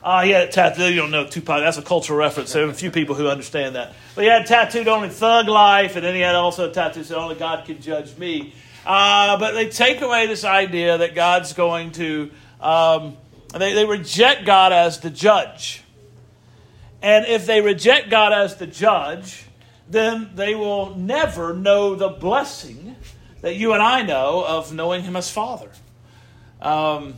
Uh, 0.02 0.24
he 0.24 0.30
had 0.30 0.44
it 0.44 0.52
tattooed. 0.52 0.94
You 0.94 1.02
don't 1.02 1.12
know 1.12 1.25
Tupac. 1.25 1.62
That's 1.62 1.78
a 1.78 1.82
cultural 1.82 2.20
reference. 2.20 2.54
There 2.54 2.66
are 2.66 2.70
a 2.70 2.74
few 2.74 2.92
people 2.92 3.16
who 3.16 3.28
understand 3.28 3.75
that. 3.75 3.94
But 4.14 4.24
he 4.24 4.30
had 4.30 4.46
tattooed 4.46 4.88
only 4.88 5.10
thug 5.10 5.48
life, 5.48 5.96
and 5.96 6.06
then 6.06 6.14
he 6.14 6.22
had 6.22 6.36
also 6.36 6.70
a 6.70 6.74
tattoo 6.74 7.00
that 7.00 7.08
said 7.08 7.18
only 7.18 7.36
God 7.36 7.66
can 7.66 7.82
judge 7.82 8.16
me. 8.18 8.54
Uh, 8.86 9.38
but 9.40 9.54
they 9.54 9.68
take 9.68 10.02
away 10.02 10.28
this 10.28 10.44
idea 10.44 11.00
that 11.00 11.16
God's 11.16 11.54
going 11.54 11.92
to, 11.94 12.30
um, 12.62 13.18
they, 13.54 13.74
they 13.74 13.86
reject 13.86 14.46
God 14.46 14.72
as 14.72 15.00
the 15.00 15.10
judge. 15.10 15.82
And 17.02 17.25
if 17.25 17.48
they 17.48 17.62
reject 17.62 18.10
God 18.10 18.32
as 18.32 18.58
the 18.58 18.68
judge, 18.68 19.44
then 19.89 20.32
they 20.36 20.56
will 20.56 20.96
never 20.96 21.54
know 21.54 21.96
the 21.96 22.10
blessing 22.10 22.96
that 23.42 23.56
you 23.56 23.74
and 23.74 23.84
I 23.84 24.01
know 24.01 24.44
of 24.46 24.74
knowing 24.74 25.04
Him 25.04 25.15
as 25.15 25.30
Father. 25.30 25.70
Um, 26.62 27.15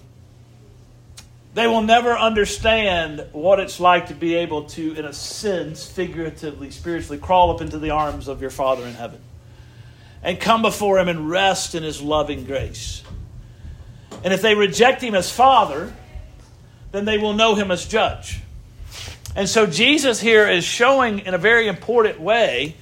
They 1.54 1.66
will 1.66 1.82
never 1.82 2.16
understand 2.16 3.26
what 3.32 3.60
it's 3.60 3.80
like 3.80 4.08
to 4.08 4.14
be 4.14 4.36
able 4.36 4.66
to, 4.76 4.94
in 4.94 5.06
a 5.06 5.14
sense, 5.14 5.90
figuratively, 5.90 6.70
spiritually, 6.70 7.18
crawl 7.18 7.50
up 7.50 7.62
into 7.62 7.80
the 7.80 7.90
arms 7.90 8.28
of 8.28 8.42
your 8.42 8.52
Father 8.52 8.86
in 8.86 8.94
heaven 8.94 9.20
and 10.22 10.40
come 10.40 10.62
before 10.62 11.00
Him 11.00 11.08
and 11.08 11.28
rest 11.30 11.74
in 11.74 11.82
His 11.82 12.00
loving 12.00 12.46
grace. 12.46 13.02
And 14.24 14.34
if 14.34 14.42
they 14.44 14.54
reject 14.54 15.02
Him 15.02 15.16
as 15.16 15.32
Father, 15.32 15.94
then 16.92 17.06
they 17.06 17.18
will 17.18 17.34
know 17.34 17.56
Him 17.56 17.72
as 17.72 17.88
Judge. 17.88 18.42
And 19.38 19.48
so 19.48 19.68
Jesus 19.68 20.20
here 20.20 20.48
is 20.48 20.64
showing 20.66 21.20
in 21.20 21.36
a 21.36 21.38
very 21.38 21.68
important 21.68 22.20
way 22.20 22.76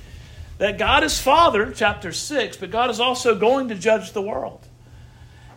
that 0.58 0.78
God 0.78 1.04
is 1.04 1.20
Father, 1.20 1.74
chapter 1.76 2.14
6, 2.14 2.56
but 2.56 2.72
God 2.72 2.90
is 2.90 3.02
also 3.02 3.38
going 3.38 3.68
to 3.68 3.76
judge 3.76 4.14
the 4.14 4.22
world. 4.22 4.66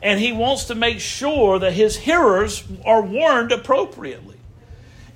And 0.03 0.19
He 0.19 0.33
wants 0.33 0.65
to 0.65 0.75
make 0.75 0.99
sure 0.99 1.61
that 1.61 1.73
His 1.73 1.97
hearers 1.97 2.65
are 2.85 3.01
warned 3.01 3.53
appropriately. 3.53 4.39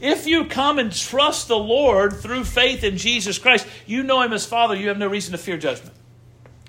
If 0.00 0.24
you 0.24 0.44
come 0.44 0.78
and 0.78 0.92
trust 0.92 1.48
the 1.48 1.58
Lord 1.58 2.12
through 2.12 2.44
faith 2.44 2.84
in 2.84 2.96
Jesus 2.96 3.38
Christ, 3.38 3.66
you 3.84 4.04
know 4.04 4.22
Him 4.22 4.32
as 4.32 4.46
Father, 4.46 4.76
you 4.76 4.86
have 4.86 4.98
no 4.98 5.08
reason 5.08 5.32
to 5.32 5.38
fear 5.38 5.56
judgment. 5.56 5.96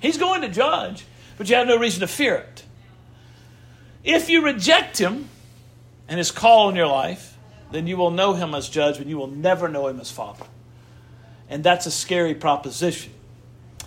He's 0.01 0.17
going 0.17 0.41
to 0.41 0.50
judge, 0.50 1.05
but 1.38 1.48
you 1.48 1.55
have 1.55 1.67
no 1.67 1.77
reason 1.77 2.00
to 2.00 2.08
fear 2.08 2.34
it. 2.34 2.63
If 4.03 4.27
you 4.27 4.43
reject 4.43 4.98
Him 4.98 5.29
and 6.08 6.17
His 6.17 6.32
call 6.32 6.70
in 6.70 6.75
your 6.75 6.88
life, 6.88 7.33
then 7.74 7.88
you 7.88 7.98
will 7.98 8.12
know 8.12 8.34
Him 8.34 8.53
as 8.53 8.70
judge, 8.70 8.98
but 8.98 9.08
you 9.08 9.18
will 9.18 9.27
never 9.27 9.68
know 9.68 9.88
Him 9.88 10.00
as 10.00 10.12
Father. 10.12 10.46
And 11.50 11.63
that's 11.63 11.86
a 11.86 11.92
scary 11.92 12.36
proposition. 12.36 13.12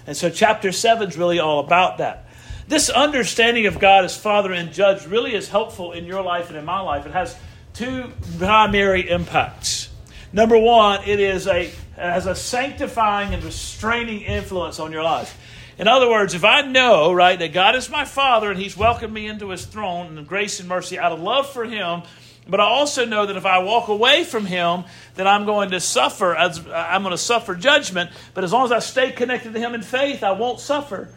And 0.07 0.17
so, 0.17 0.31
chapter 0.31 0.73
7 0.73 1.09
is 1.09 1.17
really 1.17 1.39
all 1.39 1.61
about 1.61 1.99
that. 1.99 2.27
This 2.69 2.91
understanding 2.91 3.67
of 3.67 3.79
God 3.79 4.05
as 4.05 4.17
Father 4.17 4.53
and 4.53 4.73
Judge 4.73 5.07
really 5.07 5.35
is 5.35 5.49
helpful 5.49 5.93
in 5.93 6.05
your 6.05 6.23
life 6.23 6.49
and 6.49 6.59
in 6.59 6.65
my 6.65 6.81
life. 6.81 7.07
It 7.07 7.13
has 7.13 7.37
two 7.75 8.13
primary 8.39 9.09
impacts. 9.09 9.89
Number 10.33 10.59
one, 10.59 11.03
it 11.05 11.21
is 11.21 11.47
a 11.47 11.71
has 11.97 12.27
a 12.27 12.35
sanctifying 12.35 13.33
and 13.33 13.43
restraining 13.43 14.21
influence 14.23 14.79
on 14.79 14.93
your 14.93 15.03
life. 15.03 15.39
In 15.79 15.89
other 15.89 16.09
words, 16.09 16.35
if 16.35 16.45
I 16.45 16.63
know, 16.63 17.13
right, 17.13 17.39
that 17.39 17.53
God 17.53 17.75
is 17.75 17.89
my 17.89 18.05
Father 18.05 18.51
and 18.51 18.59
He's 18.59 18.77
welcomed 18.77 19.15
me 19.15 19.27
into 19.27 19.51
His 19.51 19.65
throne 19.65 20.19
and 20.19 20.27
grace 20.27 20.59
and 20.59 20.69
mercy 20.69 20.99
out 20.99 21.13
of 21.13 21.21
love 21.21 21.49
for 21.49 21.65
Him, 21.65 22.03
but 22.49 22.61
I 22.61 22.65
also 22.65 23.05
know 23.05 23.27
that 23.27 23.37
if 23.37 23.45
I 23.45 23.59
walk 23.59 23.89
away 23.89 24.23
from 24.23 24.47
Him, 24.47 24.85
then 25.17 25.27
I'm 25.27 25.47
going 25.47 25.71
to 25.71 25.81
suffer. 25.81 26.37
I'm 26.37 27.03
going 27.03 27.11
to 27.13 27.19
suffer 27.19 27.55
judgment. 27.55 28.11
But 28.35 28.45
as 28.45 28.53
long 28.53 28.65
as 28.65 28.73
I 28.73 28.79
stay 28.79 29.11
connected 29.11 29.53
to 29.53 29.59
Him 29.59 29.75
in 29.75 29.83
faith, 29.83 30.23
I 30.23 30.33
won't 30.33 30.61
suffer. 30.61 31.09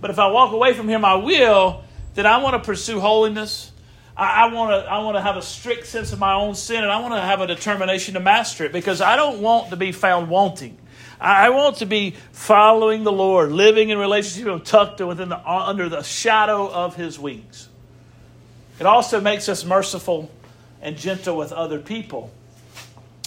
But 0.00 0.10
if 0.10 0.18
I 0.18 0.28
walk 0.28 0.52
away 0.52 0.74
from 0.74 0.88
Him, 0.88 1.04
I 1.04 1.14
will. 1.14 1.82
Then 2.14 2.26
I 2.26 2.42
want 2.42 2.54
to 2.54 2.66
pursue 2.66 3.00
holiness. 3.00 3.72
I, 4.18 4.52
want 4.52 4.70
to. 4.70 4.90
I 4.90 4.98
want 4.98 5.16
to 5.16 5.22
have 5.22 5.36
a 5.36 5.42
strict 5.42 5.86
sense 5.86 6.12
of 6.12 6.18
my 6.18 6.34
own 6.34 6.54
sin, 6.54 6.82
and 6.82 6.90
I 6.90 7.00
want 7.00 7.14
to 7.14 7.20
have 7.20 7.40
a 7.40 7.46
determination 7.46 8.14
to 8.14 8.20
master 8.20 8.64
it 8.64 8.72
because 8.72 9.00
I 9.00 9.16
don't 9.16 9.40
want 9.40 9.70
to 9.70 9.76
be 9.76 9.92
found 9.92 10.28
wanting. 10.28 10.78
I 11.18 11.50
want 11.50 11.76
to 11.78 11.86
be 11.86 12.14
following 12.32 13.04
the 13.04 13.12
Lord, 13.12 13.50
living 13.50 13.88
in 13.88 13.98
relationship 13.98 14.52
with 14.52 14.64
tucked 14.64 15.00
within 15.00 15.30
the, 15.30 15.48
under 15.48 15.88
the 15.88 16.02
shadow 16.02 16.70
of 16.70 16.96
His 16.96 17.18
wings. 17.18 17.68
It 18.78 18.84
also 18.84 19.20
makes 19.20 19.48
us 19.48 19.64
merciful 19.64 20.30
and 20.86 20.96
gentle 20.96 21.36
with 21.36 21.52
other 21.52 21.80
people. 21.80 22.30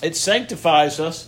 It 0.01 0.16
sanctifies 0.16 0.98
us 0.98 1.28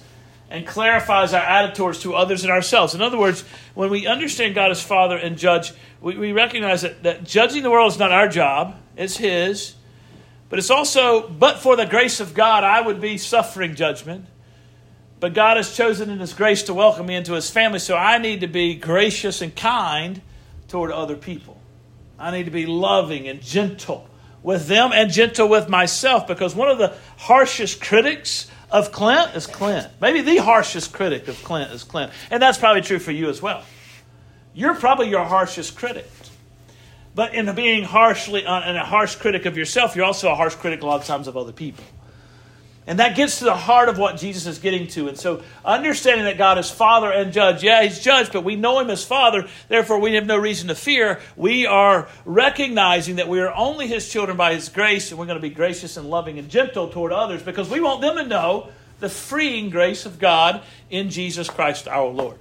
and 0.50 0.66
clarifies 0.66 1.34
our 1.34 1.42
attitudes 1.42 2.00
to 2.04 2.16
others 2.16 2.44
and 2.44 2.52
ourselves. 2.52 2.96
In 2.96 3.02
other 3.02 3.20
words, 3.20 3.44
when 3.74 3.90
we 3.90 4.08
understand 4.08 4.56
God 4.56 4.72
as 4.72 4.82
Father 4.82 5.18
and 5.18 5.38
Judge, 5.38 5.74
we, 6.00 6.18
we 6.18 6.32
recognize 6.32 6.84
that, 6.84 7.04
that 7.04 7.26
judging 7.26 7.64
the 7.64 7.70
world 7.70 7.92
is 7.92 8.00
not 8.00 8.14
our 8.14 8.30
job, 8.30 8.78
it's 8.96 9.18
His. 9.18 9.76
But 10.48 10.58
it's 10.58 10.70
also, 10.70 11.28
but 11.28 11.60
for 11.60 11.76
the 11.76 11.86
grace 11.86 12.22
of 12.22 12.34
God, 12.34 12.64
I 12.64 12.80
would 12.80 13.02
be 13.02 13.18
suffering 13.18 13.76
judgment. 13.76 14.26
But 15.20 15.34
God 15.34 15.58
has 15.58 15.76
chosen 15.76 16.10
in 16.10 16.20
His 16.20 16.34
grace 16.34 16.64
to 16.64 16.74
welcome 16.74 17.08
me 17.08 17.16
into 17.16 17.34
His 17.34 17.50
family, 17.50 17.80
so 17.80 17.98
I 17.98 18.20
need 18.20 18.40
to 18.40 18.48
be 18.48 18.76
gracious 18.76 19.42
and 19.42 19.54
kind 19.54 20.22
toward 20.70 20.92
other 20.92 21.18
people. 21.18 21.60
I 22.18 22.32
need 22.32 22.46
to 22.46 22.52
be 22.52 22.66
loving 22.66 23.28
and 23.28 23.42
gentle 23.42 24.08
with 24.44 24.68
them 24.68 24.92
and 24.94 25.12
gentle 25.12 25.48
with 25.48 25.70
myself 25.70 26.28
because 26.28 26.56
one 26.56 26.70
of 26.70 26.78
the 26.78 26.94
harshest 27.18 27.82
critics 27.82 28.50
of 28.72 28.92
Clint 28.92 29.36
is 29.36 29.48
Clint. 29.48 29.88
Maybe 30.00 30.22
the 30.22 30.38
harshest 30.38 30.94
critic 30.94 31.28
of 31.28 31.42
Clint 31.44 31.72
is 31.72 31.84
Clint. 31.84 32.12
And 32.30 32.42
that's 32.42 32.58
probably 32.58 32.82
true 32.82 33.00
for 33.00 33.12
you 33.12 33.30
as 33.30 33.42
well. 33.42 33.64
You're 34.54 34.76
probably 34.76 35.10
your 35.10 35.26
harshest 35.26 35.76
critic. 35.76 36.10
But 37.14 37.34
in 37.34 37.54
being 37.56 37.84
harshly 37.84 38.46
uh, 38.46 38.62
and 38.62 38.78
a 38.78 38.86
harsh 38.86 39.16
critic 39.16 39.46
of 39.46 39.58
yourself, 39.58 39.96
you're 39.96 40.06
also 40.06 40.32
a 40.32 40.36
harsh 40.36 40.56
critic 40.56 40.82
a 40.82 40.86
lot 40.86 41.02
of 41.02 41.06
times 41.06 41.28
of 41.28 41.36
other 41.36 41.52
people. 41.52 41.84
And 42.88 42.98
that 43.00 43.16
gets 43.16 43.40
to 43.40 43.46
the 43.46 43.56
heart 43.56 43.90
of 43.90 44.00
what 44.00 44.18
Jesus 44.18 44.48
is 44.48 44.58
getting 44.58 44.88
to. 44.88 45.08
And 45.08 45.18
so, 45.18 45.44
understanding 45.64 46.26
that 46.26 46.40
God 46.40 46.58
is 46.58 46.72
Father 46.72 47.12
and 47.12 47.32
Judge, 47.32 47.64
yeah, 47.64 47.84
He's 47.84 48.00
Judge, 48.00 48.32
but 48.32 48.44
we 48.44 48.56
know 48.56 48.80
Him 48.80 48.90
as 48.90 49.06
Father, 49.06 49.48
therefore 49.68 50.00
we 50.00 50.16
have 50.16 50.26
no 50.26 50.38
reason 50.38 50.68
to 50.70 50.76
fear. 50.76 51.20
We 51.36 51.68
are 51.68 52.10
recognizing 52.26 53.18
that 53.18 53.30
we 53.30 53.40
are 53.40 53.54
only 53.54 53.86
His 53.86 54.10
children 54.10 54.36
by 54.36 54.56
His 54.56 54.68
grace, 54.70 55.12
and 55.12 55.20
we're 55.20 55.28
going 55.28 55.38
to 55.38 55.42
be 55.42 55.54
gracious 55.54 55.96
and 55.96 56.10
loving 56.10 56.40
and 56.40 56.50
gentle 56.50 56.88
toward 56.88 57.12
others 57.12 57.44
because 57.44 57.70
we 57.70 57.80
want 57.80 58.02
them 58.02 58.16
to 58.16 58.26
know 58.26 58.70
the 59.00 59.10
freeing 59.10 59.70
grace 59.70 60.08
of 60.08 60.18
God 60.18 60.64
in 60.90 61.12
Jesus 61.12 61.50
Christ 61.50 61.88
our 61.88 62.08
Lord. 62.08 62.38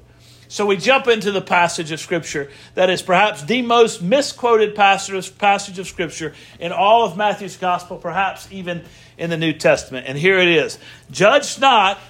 So 0.50 0.66
we 0.66 0.76
jump 0.78 1.06
into 1.06 1.30
the 1.30 1.40
passage 1.40 1.92
of 1.92 2.00
Scripture 2.00 2.50
that 2.74 2.90
is 2.90 3.02
perhaps 3.02 3.44
the 3.44 3.62
most 3.62 4.02
misquoted 4.02 4.74
passage 4.74 5.78
of 5.78 5.86
Scripture 5.86 6.34
in 6.58 6.72
all 6.72 7.04
of 7.04 7.16
Matthew's 7.16 7.56
Gospel, 7.56 7.96
perhaps 7.96 8.48
even 8.50 8.82
in 9.16 9.30
the 9.30 9.36
New 9.36 9.52
Testament. 9.52 10.08
And 10.08 10.18
here 10.18 10.40
it 10.40 10.48
is 10.48 10.76
Judge 11.08 11.60
not 11.60 12.00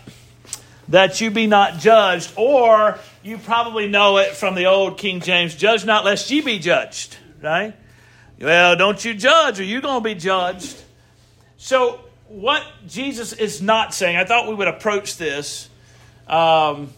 that 0.89 1.21
you 1.21 1.31
be 1.31 1.47
not 1.49 1.81
judged, 1.81 2.33
or 2.35 2.99
you 3.23 3.37
probably 3.37 3.89
know 3.89 4.17
it 4.17 4.31
from 4.31 4.55
the 4.55 4.65
old 4.65 4.97
King 4.97 5.21
James 5.21 5.55
Judge 5.55 5.85
not 5.85 6.07
lest 6.07 6.31
ye 6.31 6.41
be 6.41 6.59
judged, 6.59 7.19
right? 7.43 7.75
Well, 8.41 8.75
don't 8.75 9.05
you 9.05 9.13
judge, 9.13 9.61
or 9.61 9.65
you're 9.65 9.83
going 9.83 10.03
to 10.03 10.09
be 10.09 10.15
judged. 10.15 10.83
So, 11.59 12.01
what 12.29 12.65
Jesus 12.89 13.35
is 13.35 13.61
not 13.61 13.93
saying, 13.93 14.17
I 14.17 14.25
thought 14.25 14.49
we 14.49 14.55
would 14.55 14.69
approach 14.69 15.19
this. 15.19 15.69
Um, 16.27 16.95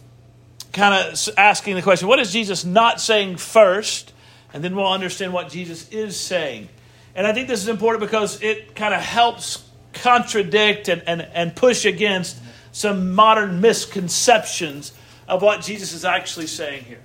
kind 0.73 0.95
of 0.95 1.29
asking 1.37 1.77
the 1.77 1.83
question 1.83 2.09
what 2.09 2.19
is 2.19 2.33
Jesus 2.33 2.65
not 2.65 3.01
saying 3.01 3.37
first? 3.37 4.13
And 4.55 4.63
then 4.63 4.77
we'll 4.77 4.87
understand 4.87 5.33
what 5.33 5.49
Jesus 5.49 5.89
is 5.91 6.19
saying. 6.19 6.69
And 7.15 7.27
I 7.27 7.33
think 7.33 7.49
this 7.49 7.63
is 7.63 7.69
important 7.69 8.01
because 8.01 8.43
it 8.43 8.75
kind 8.75 8.93
of 8.93 9.01
helps 9.01 9.67
contradict 9.93 10.89
and, 10.89 11.03
and, 11.07 11.23
and 11.23 11.55
push 11.55 11.85
against 11.85 12.39
some 12.73 13.15
modern 13.15 13.61
misconceptions 13.61 14.93
of 15.29 15.43
what 15.43 15.63
Jesus 15.63 15.93
is 15.93 16.05
actually 16.05 16.47
saying 16.47 16.85
here. 16.85 17.01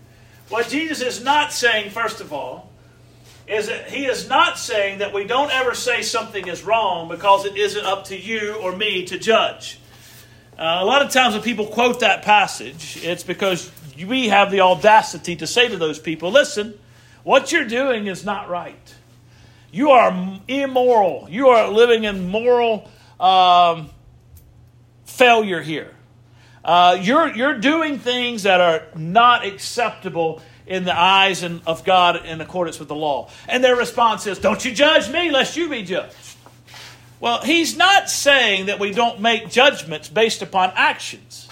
What 0.50 0.70
Jesus 0.70 1.02
is 1.02 1.24
not 1.24 1.52
saying, 1.52 1.92
first 1.92 2.22
of 2.22 2.32
all, 2.32 2.70
is 3.48 3.68
that 3.68 3.90
he 3.90 4.06
is 4.06 4.28
not 4.28 4.58
saying 4.58 5.00
that 5.00 5.14
we 5.14 5.26
don't 5.26 5.52
ever 5.52 5.74
say 5.74 6.02
something 6.02 6.48
is 6.48 6.64
wrong 6.64 7.08
because 7.08 7.46
it 7.46 7.58
isn't 7.58 7.86
up 7.86 8.06
to 8.06 8.18
you 8.18 8.56
or 8.56 8.76
me 8.76 9.06
to 9.06 9.18
judge. 9.18 9.80
Uh, 10.58 10.80
a 10.82 10.86
lot 10.86 11.04
of 11.04 11.12
times 11.12 11.36
when 11.36 11.44
people 11.44 11.68
quote 11.68 12.00
that 12.00 12.24
passage, 12.24 12.98
it's 13.04 13.24
because 13.24 13.72
we 14.08 14.30
have 14.30 14.50
the 14.50 14.62
audacity 14.62 15.36
to 15.36 15.46
say 15.46 15.68
to 15.68 15.78
those 15.78 16.00
people, 16.00 16.32
listen, 16.32 16.74
what 17.24 17.52
you're 17.52 17.68
doing 17.68 18.08
is 18.08 18.26
not 18.26 18.50
right. 18.50 18.96
You 19.72 19.92
are 19.92 20.40
immoral. 20.48 21.28
You 21.30 21.50
are 21.50 21.70
living 21.70 22.06
in 22.06 22.30
moral 22.30 22.90
um, 23.20 23.92
failure 25.06 25.62
here. 25.62 25.94
Uh, 26.66 26.98
you're, 27.02 27.36
you're 27.36 27.60
doing 27.60 28.00
things 28.00 28.44
that 28.44 28.60
are 28.60 28.88
not 28.96 29.46
acceptable 29.46 30.42
in 30.66 30.86
the 30.86 31.00
eyes 31.00 31.44
of 31.44 31.84
God 31.86 32.26
in 32.26 32.42
accordance 32.42 32.80
with 32.80 32.88
the 32.88 32.96
law. 32.96 33.30
And 33.48 33.64
their 33.64 33.76
response 33.76 34.26
is, 34.26 34.40
Don't 34.40 34.66
you 34.66 34.74
judge 34.74 35.10
me, 35.12 35.30
lest 35.30 35.56
you 35.56 35.70
be 35.70 35.84
judged. 35.84 36.16
Well, 37.20 37.42
he's 37.42 37.76
not 37.76 38.10
saying 38.10 38.68
that 38.68 38.80
we 38.80 38.92
don't 38.92 39.20
make 39.20 39.50
judgments 39.50 40.08
based 40.08 40.42
upon 40.42 40.72
actions. 40.76 41.50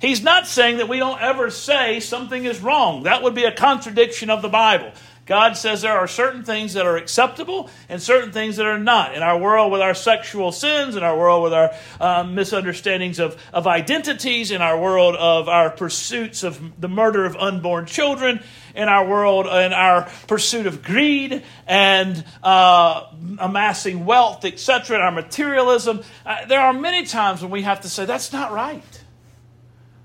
He's 0.00 0.22
not 0.22 0.46
saying 0.46 0.78
that 0.78 0.88
we 0.88 0.98
don't 0.98 1.20
ever 1.20 1.50
say 1.50 2.00
something 2.00 2.44
is 2.44 2.60
wrong. 2.60 3.04
That 3.04 3.22
would 3.22 3.34
be 3.34 3.44
a 3.44 3.52
contradiction 3.52 4.30
of 4.30 4.42
the 4.42 4.48
Bible. 4.48 4.92
God 5.24 5.56
says 5.56 5.82
there 5.82 5.96
are 5.96 6.08
certain 6.08 6.42
things 6.42 6.74
that 6.74 6.84
are 6.84 6.96
acceptable 6.96 7.70
and 7.88 8.02
certain 8.02 8.32
things 8.32 8.56
that 8.56 8.66
are 8.66 8.78
not. 8.78 9.14
In 9.14 9.22
our 9.22 9.38
world 9.38 9.70
with 9.70 9.80
our 9.80 9.94
sexual 9.94 10.50
sins, 10.50 10.96
in 10.96 11.04
our 11.04 11.16
world 11.16 11.44
with 11.44 11.52
our 11.52 11.72
um, 12.00 12.34
misunderstandings 12.34 13.20
of, 13.20 13.40
of 13.52 13.68
identities, 13.68 14.50
in 14.50 14.60
our 14.60 14.80
world 14.80 15.14
of 15.14 15.48
our 15.48 15.70
pursuits 15.70 16.42
of 16.42 16.80
the 16.80 16.88
murder 16.88 17.24
of 17.24 17.36
unborn 17.36 17.86
children, 17.86 18.42
in 18.74 18.88
our 18.88 19.06
world, 19.06 19.46
in 19.46 19.72
our 19.72 20.10
pursuit 20.26 20.66
of 20.66 20.82
greed 20.82 21.44
and 21.68 22.24
uh, 22.42 23.06
amassing 23.38 24.04
wealth, 24.04 24.44
etc., 24.44 24.96
in 24.96 25.02
our 25.02 25.12
materialism, 25.12 26.02
uh, 26.26 26.46
there 26.46 26.60
are 26.60 26.72
many 26.72 27.06
times 27.06 27.42
when 27.42 27.52
we 27.52 27.62
have 27.62 27.82
to 27.82 27.88
say, 27.88 28.04
that's 28.06 28.32
not 28.32 28.50
right. 28.50 29.04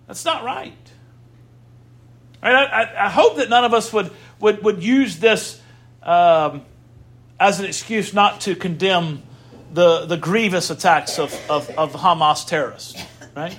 That's 0.05 0.25
not 0.25 0.43
right. 0.43 0.73
I, 2.41 2.51
I, 2.51 3.05
I 3.05 3.09
hope 3.09 3.37
that 3.37 3.49
none 3.49 3.65
of 3.65 3.73
us 3.73 3.91
would, 3.91 4.11
would, 4.39 4.63
would 4.63 4.83
use 4.83 5.17
this 5.17 5.61
um, 6.03 6.63
as 7.39 7.59
an 7.59 7.65
excuse 7.65 8.13
not 8.13 8.41
to 8.41 8.55
condemn 8.55 9.23
the, 9.73 10.05
the 10.05 10.17
grievous 10.17 10.69
attacks 10.69 11.19
of, 11.19 11.33
of, 11.49 11.69
of 11.71 11.93
Hamas 11.93 12.47
terrorists, 12.47 13.01
right? 13.35 13.57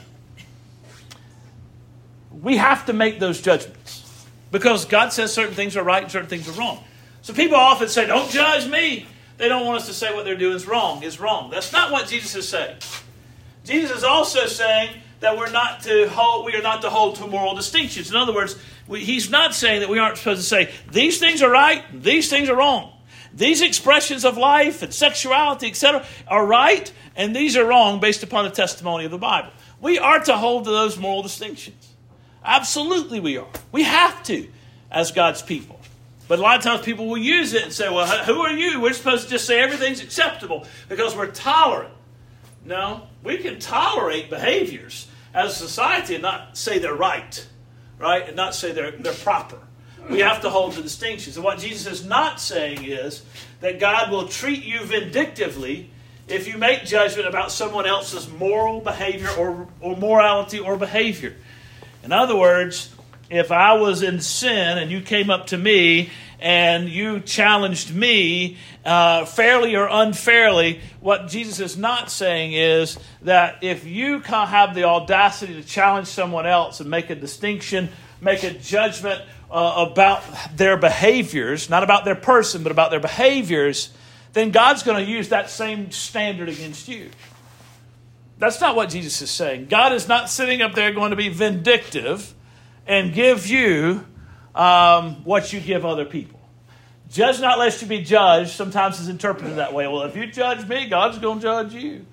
We 2.33 2.57
have 2.57 2.87
to 2.87 2.93
make 2.93 3.19
those 3.19 3.41
judgments 3.41 4.27
because 4.51 4.85
God 4.85 5.13
says 5.13 5.33
certain 5.33 5.55
things 5.55 5.77
are 5.77 5.83
right 5.83 6.03
and 6.03 6.11
certain 6.11 6.29
things 6.29 6.49
are 6.49 6.59
wrong. 6.59 6.83
So 7.23 7.35
people 7.35 7.57
often 7.57 7.89
say, 7.89 8.07
Don't 8.07 8.31
judge 8.31 8.69
me. 8.69 9.07
They 9.37 9.49
don't 9.49 9.67
want 9.67 9.81
us 9.81 9.87
to 9.87 9.93
say 9.93 10.15
what 10.15 10.25
they're 10.25 10.37
doing 10.37 10.57
is 10.57 10.67
wrong, 10.67 11.03
is 11.03 11.21
wrong. 11.21 11.51
That's 11.51 11.73
not 11.73 11.93
what 11.93 12.09
Jesus 12.09 12.35
is 12.35 12.49
saying. 12.49 12.77
Jesus 13.65 13.99
is 13.99 14.05
also 14.05 14.47
saying 14.47 15.01
that 15.21 15.37
we're 15.37 15.51
not 15.51 15.83
to 15.83 16.09
hold, 16.09 16.47
we 16.47 16.55
are 16.55 16.63
not 16.63 16.83
to 16.83 16.91
hold 16.91 17.17
to 17.17 17.27
moral 17.27 17.55
distinctions. 17.55 18.11
In 18.11 18.17
other 18.17 18.33
words, 18.33 18.57
we, 18.87 19.01
he's 19.05 19.31
not 19.31 19.55
saying 19.55 19.81
that 19.81 19.89
we 19.89 19.99
aren't 19.99 20.17
supposed 20.17 20.41
to 20.41 20.47
say 20.47 20.71
these 20.91 21.19
things 21.19 21.43
are 21.43 21.51
right, 21.51 21.85
these 21.93 22.31
things 22.31 22.49
are 22.49 22.57
wrong. 22.57 22.93
These 23.35 23.61
expressions 23.61 24.25
of 24.25 24.37
life 24.37 24.83
and 24.83 24.93
sexuality, 24.93 25.69
etc., 25.69 26.05
are 26.27 26.47
right, 26.47 26.91
and 27.15 27.37
these 27.37 27.57
are 27.57 27.65
wrong 27.65 28.01
based 28.01 28.23
upon 28.23 28.45
the 28.45 28.51
testimony 28.51 29.05
of 29.05 29.11
the 29.11 29.19
Bible. 29.19 29.51
We 29.81 29.99
are 29.99 30.19
to 30.21 30.37
hold 30.37 30.65
to 30.65 30.71
those 30.71 30.99
moral 30.99 31.23
distinctions. 31.23 31.93
Absolutely, 32.45 33.21
we 33.21 33.37
are. 33.37 33.49
We 33.71 33.83
have 33.83 34.23
to 34.25 34.49
as 34.91 35.13
God's 35.13 35.43
people. 35.43 35.79
But 36.27 36.39
a 36.39 36.43
lot 36.43 36.59
of 36.59 36.65
times 36.65 36.85
people 36.85 37.07
will 37.07 37.19
use 37.19 37.55
it 37.55 37.63
and 37.63 37.73
say, 37.73 37.89
well, 37.89 38.07
who 38.25 38.41
are 38.41 38.53
you? 38.53 38.81
We're 38.81 38.93
supposed 38.93 39.25
to 39.25 39.31
just 39.31 39.47
say 39.47 39.61
everything's 39.61 40.03
acceptable 40.03 40.67
because 40.89 41.17
we're 41.17 41.31
tolerant. 41.31 41.93
No, 42.69 43.07
we 43.25 43.39
can 43.39 43.59
tolerate 43.59 44.29
behaviors 44.29 45.09
as 45.33 45.53
a 45.53 45.55
society 45.55 46.15
and 46.15 46.23
not 46.23 46.55
say 46.55 46.79
they're 46.79 46.95
right, 46.95 47.47
right? 47.99 48.27
And 48.27 48.37
not 48.37 48.55
say 48.55 48.73
they're, 48.73 48.91
they're 48.91 49.15
proper. 49.15 49.59
We 50.11 50.21
have 50.21 50.43
to 50.43 50.51
hold 50.51 50.75
the 50.75 50.83
distinctions. 50.83 51.37
And 51.37 51.45
what 51.45 51.59
Jesus 51.59 52.01
is 52.01 52.07
not 52.07 52.41
saying 52.41 52.85
is 52.85 53.25
that 53.61 53.81
God 53.81 54.11
will 54.11 54.29
treat 54.29 54.65
you 54.65 54.85
vindictively 54.85 55.91
if 56.29 56.47
you 56.47 56.59
make 56.59 56.85
judgment 56.85 57.27
about 57.27 57.51
someone 57.51 57.87
else's 57.87 58.29
moral 58.31 58.81
behavior 58.81 59.31
or, 59.39 59.67
or 59.81 59.97
morality 59.97 60.59
or 60.59 60.77
behavior. 60.77 61.35
In 62.05 62.13
other 62.13 62.37
words, 62.37 62.95
if 63.31 63.51
I 63.51 63.75
was 63.75 64.03
in 64.03 64.21
sin 64.21 64.77
and 64.77 64.91
you 64.91 65.01
came 65.01 65.31
up 65.31 65.47
to 65.49 65.57
me 65.57 66.11
and 66.41 66.89
you 66.89 67.21
challenged 67.21 67.95
me 67.95 68.57
uh, 68.85 69.25
fairly 69.25 69.77
or 69.77 69.89
unfairly, 69.91 70.81
what 71.01 71.29
Jesus 71.29 71.61
is 71.61 71.77
not 71.77 72.11
saying 72.11 72.53
is 72.53 72.99
that 73.23 73.63
if 73.63 73.85
you 73.85 74.21
have 74.21 74.75
the 74.75 74.85
audacity 74.85 75.55
to 75.55 75.63
challenge 75.63 76.07
someone 76.07 76.47
else 76.47 76.81
and 76.81 76.89
make 76.89 77.11
a 77.11 77.15
distinction, 77.15 77.89
make 78.21 78.45
a 78.45 78.53
judgment 78.53 79.21
uh, 79.51 79.87
about 79.91 80.23
their 80.57 80.77
behaviors, 80.77 81.69
not 81.69 81.83
about 81.83 82.05
their 82.05 82.15
person, 82.15 82.63
but 82.63 82.71
about 82.71 82.91
their 82.91 83.01
behaviors, 83.01 83.91
then 84.33 84.51
God's 84.51 84.83
going 84.83 85.05
to 85.05 85.11
use 85.11 85.31
that 85.31 85.51
same 85.51 85.91
standard 85.91 86.49
against 86.49 86.89
you. 86.89 87.11
That's 88.39 88.61
not 88.61 88.77
what 88.77 88.91
Jesus 88.91 89.21
is 89.21 89.31
saying. 89.31 89.67
God 89.67 89.93
is 89.93 90.07
not 90.07 90.31
sitting 90.31 90.63
up 90.63 90.75
there 90.75 90.93
going 90.93 91.11
to 91.11 91.17
be 91.17 91.29
vindictive 91.29 92.35
and 92.87 93.13
give 93.13 93.47
you 93.47 94.07
um, 94.59 95.25
what 95.25 95.53
you 95.53 95.61
give 95.61 95.87
other 95.87 96.05
people. 96.05 96.39
Judge 97.11 97.41
not 97.41 97.59
lest 97.59 97.81
you 97.81 97.89
be 97.89 98.03
judged 98.03 98.51
sometimes 98.51 99.01
is 99.01 99.09
interpreted 99.09 99.57
that 99.57 99.73
way. 99.73 99.87
Well, 99.87 100.03
if 100.03 100.15
you 100.15 100.27
judge 100.27 100.69
me, 100.69 100.87
God's 100.89 101.19
going 101.19 101.39
to 101.39 101.43
judge 101.43 101.73
you. 101.73 102.05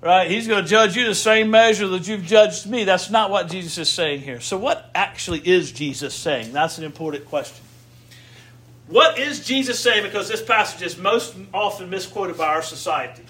Right? 0.00 0.30
He's 0.30 0.46
going 0.46 0.62
to 0.62 0.68
judge 0.68 0.94
you 0.94 1.06
the 1.06 1.14
same 1.14 1.50
measure 1.50 1.88
that 1.88 2.06
you've 2.06 2.24
judged 2.24 2.66
me. 2.66 2.84
That's 2.84 3.10
not 3.10 3.30
what 3.30 3.48
Jesus 3.50 3.76
is 3.78 3.88
saying 3.88 4.20
here. 4.20 4.40
So, 4.40 4.56
what 4.56 4.88
actually 4.94 5.40
is 5.40 5.72
Jesus 5.72 6.14
saying? 6.14 6.52
That's 6.52 6.78
an 6.78 6.84
important 6.84 7.24
question. 7.24 7.64
What 8.86 9.18
is 9.18 9.44
Jesus 9.44 9.80
saying? 9.80 10.04
Because 10.04 10.28
this 10.28 10.42
passage 10.42 10.82
is 10.82 10.96
most 10.96 11.34
often 11.52 11.90
misquoted 11.90 12.36
by 12.36 12.46
our 12.46 12.62
society. 12.62 13.24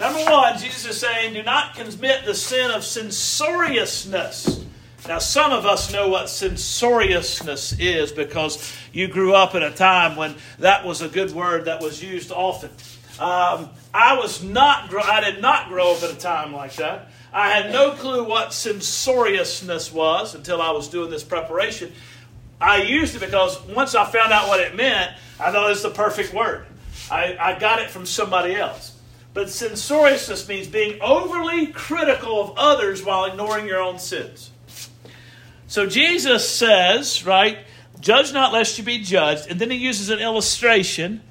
Number 0.00 0.24
one, 0.24 0.58
Jesus 0.58 0.86
is 0.86 0.98
saying, 0.98 1.34
do 1.34 1.42
not 1.42 1.74
commit 1.74 2.24
the 2.24 2.34
sin 2.34 2.70
of 2.70 2.82
censoriousness. 2.82 4.64
Now, 5.08 5.20
some 5.20 5.52
of 5.52 5.64
us 5.64 5.90
know 5.90 6.08
what 6.08 6.28
censoriousness 6.28 7.74
is 7.78 8.12
because 8.12 8.76
you 8.92 9.08
grew 9.08 9.34
up 9.34 9.54
in 9.54 9.62
a 9.62 9.70
time 9.70 10.16
when 10.16 10.34
that 10.58 10.84
was 10.84 11.00
a 11.00 11.08
good 11.08 11.32
word 11.32 11.64
that 11.64 11.80
was 11.80 12.02
used 12.02 12.30
often. 12.30 12.68
Um, 13.18 13.70
I 13.94 14.18
was 14.18 14.42
not, 14.42 14.94
I 14.94 15.22
did 15.22 15.40
not 15.40 15.70
grow 15.70 15.94
up 15.94 16.02
at 16.02 16.10
a 16.10 16.18
time 16.18 16.52
like 16.52 16.74
that. 16.74 17.08
I 17.32 17.48
had 17.48 17.72
no 17.72 17.92
clue 17.92 18.22
what 18.22 18.52
censoriousness 18.52 19.90
was 19.90 20.34
until 20.34 20.60
I 20.60 20.72
was 20.72 20.88
doing 20.88 21.08
this 21.08 21.24
preparation. 21.24 21.90
I 22.60 22.82
used 22.82 23.16
it 23.16 23.20
because 23.20 23.58
once 23.62 23.94
I 23.94 24.04
found 24.04 24.30
out 24.30 24.48
what 24.48 24.60
it 24.60 24.76
meant, 24.76 25.12
I 25.40 25.50
thought 25.50 25.70
it's 25.70 25.82
the 25.82 25.88
perfect 25.88 26.34
word. 26.34 26.66
I, 27.10 27.34
I 27.40 27.58
got 27.58 27.80
it 27.80 27.88
from 27.88 28.04
somebody 28.04 28.56
else. 28.56 29.00
But 29.32 29.48
censoriousness 29.48 30.46
means 30.46 30.66
being 30.66 31.00
overly 31.00 31.68
critical 31.68 32.42
of 32.42 32.58
others 32.58 33.02
while 33.02 33.24
ignoring 33.24 33.66
your 33.66 33.80
own 33.80 33.98
sins. 33.98 34.50
So 35.68 35.86
Jesus 35.86 36.48
says, 36.48 37.24
right, 37.26 37.58
judge 38.00 38.32
not 38.32 38.52
lest 38.52 38.78
you 38.78 38.84
be 38.84 38.98
judged. 38.98 39.50
And 39.50 39.60
then 39.60 39.70
he 39.70 39.76
uses 39.76 40.08
an 40.08 40.18
illustration 40.18 41.22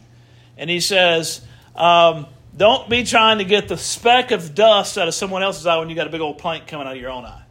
and 0.58 0.70
he 0.70 0.80
says, 0.80 1.42
um, 1.76 2.28
don't 2.56 2.88
be 2.90 3.04
trying 3.04 3.40
to 3.40 3.44
get 3.44 3.68
the 3.68 3.78
speck 3.78 4.32
of 4.32 4.56
dust 4.56 4.98
out 4.98 5.08
of 5.08 5.14
someone 5.14 5.44
else's 5.44 5.66
eye 5.66 5.78
when 5.78 5.90
you 5.90 5.96
got 5.96 6.08
a 6.08 6.12
big 6.12 6.22
old 6.22 6.38
plank 6.38 6.68
coming 6.68 6.88
out 6.88 6.96
of 6.96 7.02
your 7.02 7.12
own 7.12 7.26
eye. 7.26 7.44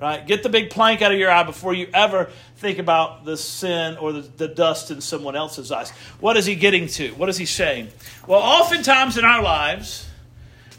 Right? 0.00 0.26
Get 0.26 0.42
the 0.42 0.48
big 0.48 0.70
plank 0.70 1.02
out 1.02 1.12
of 1.12 1.18
your 1.18 1.30
eye 1.30 1.42
before 1.42 1.74
you 1.74 1.88
ever 1.92 2.30
think 2.56 2.78
about 2.78 3.26
the 3.26 3.36
sin 3.36 3.98
or 3.98 4.12
the, 4.12 4.20
the 4.22 4.48
dust 4.48 4.90
in 4.90 5.02
someone 5.02 5.36
else's 5.36 5.70
eyes. 5.70 5.90
What 6.18 6.38
is 6.38 6.46
he 6.46 6.54
getting 6.54 6.86
to? 6.88 7.10
What 7.10 7.28
is 7.28 7.36
he 7.36 7.44
saying? 7.44 7.88
Well, 8.26 8.40
oftentimes 8.40 9.18
in 9.18 9.26
our 9.26 9.42
lives, 9.42 10.09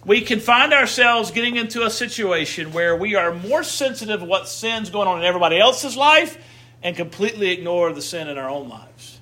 we 0.05 0.21
can 0.21 0.39
find 0.39 0.73
ourselves 0.73 1.31
getting 1.31 1.57
into 1.57 1.83
a 1.85 1.89
situation 1.89 2.73
where 2.73 2.95
we 2.95 3.15
are 3.15 3.33
more 3.33 3.63
sensitive 3.63 4.21
to 4.21 4.25
what 4.25 4.47
sin's 4.47 4.89
going 4.89 5.07
on 5.07 5.19
in 5.19 5.25
everybody 5.25 5.59
else's 5.59 5.95
life 5.95 6.37
and 6.81 6.95
completely 6.95 7.51
ignore 7.51 7.93
the 7.93 8.01
sin 8.01 8.27
in 8.27 8.37
our 8.37 8.49
own 8.49 8.67
lives. 8.67 9.19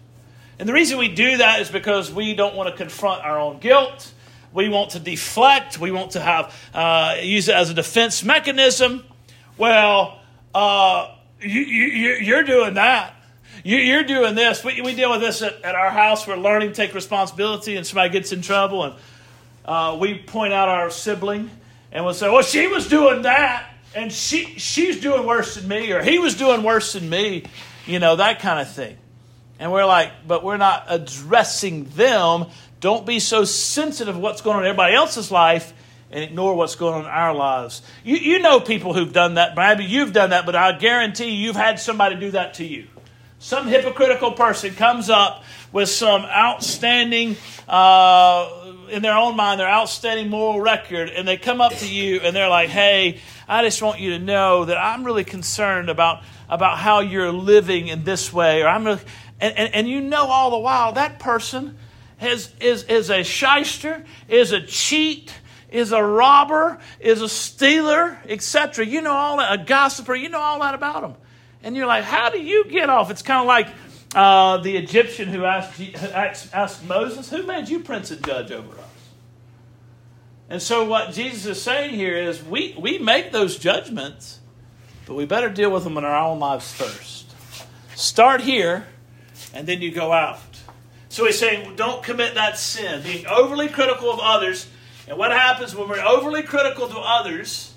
And 0.58 0.68
the 0.68 0.74
reason 0.74 0.98
we 0.98 1.10
do 1.10 1.38
that 1.38 1.62
is 1.62 1.70
because 1.70 2.12
we 2.12 2.34
don't 2.34 2.56
want 2.56 2.70
to 2.70 2.76
confront 2.76 3.24
our 3.24 3.40
own 3.40 3.60
guilt. 3.60 4.14
We 4.54 4.70
want 4.70 4.92
to 4.92 5.00
deflect. 5.00 5.80
We 5.80 5.92
want 5.92 6.12
to 6.12 6.22
have 6.22 6.56
uh, 6.74 7.18
use 7.22 7.50
it 7.50 7.56
as 7.56 7.70
a 7.70 7.74
defense 7.74 8.24
mechanism. 8.24 9.04
Well, 9.58 10.20
uh, 10.54 11.16
you, 11.42 11.62
you, 11.62 12.10
you're 12.16 12.44
doing 12.44 12.76
that. 12.76 13.16
You, 13.64 13.98
are 13.98 14.04
doing 14.04 14.36
this. 14.36 14.64
We, 14.64 14.82
we 14.82 14.96
deal 14.96 15.12
with 15.12 15.22
this 15.22 15.42
at, 15.42 15.62
at, 15.64 15.76
our 15.76 15.90
house. 15.90 16.26
We're 16.26 16.38
learning 16.38 16.70
to 16.70 16.76
take 16.76 16.94
responsibility, 16.94 17.76
and 17.76 17.86
somebody 17.86 18.10
gets 18.10 18.32
in 18.32 18.42
trouble, 18.42 18.84
and 18.86 18.96
uh, 19.70 19.96
we 20.00 20.16
point 20.16 20.52
out 20.52 20.68
our 20.68 20.90
sibling 20.90 21.48
and 21.92 22.04
we'll 22.04 22.16
say, 22.16 22.28
well, 22.28 22.42
she 22.42 22.66
was 22.66 22.88
doing 22.88 23.22
that 23.22 23.70
and 23.94 24.12
she, 24.12 24.46
she's 24.58 25.00
doing 25.00 25.28
worse 25.28 25.56
than 25.56 25.68
me 25.68 25.92
or 25.92 26.02
he 26.02 26.18
was 26.18 26.34
doing 26.34 26.64
worse 26.64 26.94
than 26.94 27.08
me, 27.08 27.44
you 27.86 28.00
know, 28.00 28.16
that 28.16 28.40
kind 28.40 28.60
of 28.60 28.74
thing. 28.74 28.98
And 29.60 29.72
we're 29.72 29.86
like, 29.86 30.12
but 30.28 30.44
we're 30.44 30.58
not 30.58 30.86
addressing 30.88 31.84
them. 31.90 32.48
Don't 32.80 33.06
be 33.06 33.20
so 33.20 33.46
sensitive 33.46 34.18
what's 34.18 34.42
going 34.42 34.58
on 34.58 34.64
in 34.64 34.70
everybody 34.70 34.96
else's 34.96 35.30
life 35.30 35.72
and 36.10 36.24
ignore 36.24 36.56
what's 36.56 36.74
going 36.74 36.96
on 36.96 37.02
in 37.02 37.08
our 37.08 37.36
lives. 37.36 37.84
You, 38.04 38.16
you 38.16 38.40
know 38.40 38.60
people 38.60 38.96
who've 38.96 39.14
done 39.14 39.36
that. 39.36 39.56
Maybe 39.56 39.84
you've 39.84 40.14
done 40.14 40.32
that, 40.32 40.48
but 40.48 40.56
I 40.56 40.72
guarantee 40.80 41.30
you, 41.30 41.46
you've 41.46 41.56
had 41.56 41.80
somebody 41.80 42.16
do 42.16 42.32
that 42.32 42.56
to 42.56 42.66
you. 42.66 42.88
Some 43.38 43.68
hypocritical 43.68 44.32
person 44.32 44.74
comes 44.74 45.12
up 45.12 45.44
with 45.72 45.90
some 45.90 46.24
outstanding 46.24 47.38
uh, 47.68 48.59
in 48.90 49.02
their 49.02 49.16
own 49.16 49.36
mind, 49.36 49.60
their 49.60 49.70
outstanding 49.70 50.30
moral 50.30 50.62
record, 50.62 51.10
and 51.10 51.28
they 51.28 51.38
come 51.38 51.62
up 51.62 51.74
to 51.78 51.88
you 51.94 52.20
and 52.22 52.36
they're 52.36 52.50
like, 52.50 52.70
hey, 52.70 53.20
I 53.48 53.64
just 53.64 53.82
want 53.82 54.00
you 54.00 54.12
to 54.12 54.20
know 54.20 54.66
that 54.66 54.78
I'm 54.78 55.04
really 55.04 55.24
concerned 55.24 55.90
about, 55.90 56.24
about 56.50 56.78
how 56.78 57.00
you're 57.00 57.32
living 57.32 57.88
in 57.88 58.04
this 58.04 58.32
way. 58.32 58.64
Or 58.64 58.68
I'm 58.68 58.86
really, 58.86 59.02
and, 59.40 59.58
and, 59.58 59.74
and 59.74 59.88
you 59.88 60.02
know 60.02 60.26
all 60.28 60.52
the 60.52 60.60
while 60.60 60.94
that 60.94 61.20
person 61.20 61.78
has, 62.18 62.54
is, 62.60 62.84
is 62.84 63.10
a 63.10 63.24
shyster, 63.24 64.04
is 64.28 64.52
a 64.52 64.62
cheat, 64.62 65.34
is 65.72 65.92
a 65.92 66.04
robber, 66.04 66.80
is 67.00 67.22
a 67.22 67.30
stealer, 67.30 68.18
etc. 68.28 68.86
You 68.86 69.02
know 69.02 69.14
all 69.14 69.38
that, 69.38 69.60
a 69.60 69.64
gossiper, 69.64 70.16
you 70.16 70.30
know 70.30 70.40
all 70.40 70.60
that 70.60 70.76
about 70.76 71.02
them. 71.02 71.16
And 71.64 71.76
you're 71.76 71.88
like, 71.88 72.04
how 72.04 72.30
do 72.30 72.42
you 72.42 72.66
get 72.66 72.90
off? 72.90 73.12
It's 73.12 73.22
kind 73.22 73.42
of 73.42 73.48
like 73.48 73.68
uh, 74.16 74.58
the 74.58 74.76
Egyptian 74.76 75.30
who 75.30 75.46
asked, 75.46 75.80
asked, 75.96 76.54
asked 76.54 76.84
Moses, 76.86 77.30
Who 77.30 77.44
made 77.44 77.70
you 77.70 77.80
prince 77.80 78.12
and 78.12 78.26
judge 78.26 78.52
over 78.52 78.74
us? 78.74 78.86
And 80.50 80.62
so, 80.62 80.84
what 80.84 81.14
Jesus 81.14 81.46
is 81.46 81.62
saying 81.62 81.94
here 81.94 82.18
is 82.18 82.44
we, 82.44 82.76
we 82.80 82.98
make 82.98 83.32
those 83.32 83.58
judgments, 83.58 84.40
but 85.06 85.14
we 85.14 85.26
better 85.26 85.50
deal 85.50 85.70
with 85.70 85.84
them 85.84 85.96
in 85.98 86.04
our 86.04 86.16
own 86.16 86.40
lives 86.40 86.74
first. 86.74 87.36
Start 87.96 88.42
here, 88.42 88.88
and 89.54 89.68
then 89.68 89.82
you 89.82 89.92
go 89.92 90.12
out. 90.12 90.40
So, 91.10 91.26
he's 91.26 91.38
saying, 91.38 91.76
don't 91.76 92.02
commit 92.02 92.34
that 92.34 92.58
sin, 92.58 93.04
being 93.04 93.28
overly 93.28 93.68
critical 93.68 94.12
of 94.12 94.20
others. 94.20 94.68
And 95.08 95.20
what 95.20 95.32
happens 95.32 95.76
when 95.76 95.88
we're 95.88 96.04
overly 96.04 96.42
critical 96.42 96.88
to 96.88 96.98
others, 96.98 97.74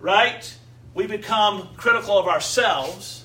right? 0.00 0.56
We 0.94 1.06
become 1.06 1.68
critical 1.76 2.18
of 2.18 2.26
ourselves 2.26 3.17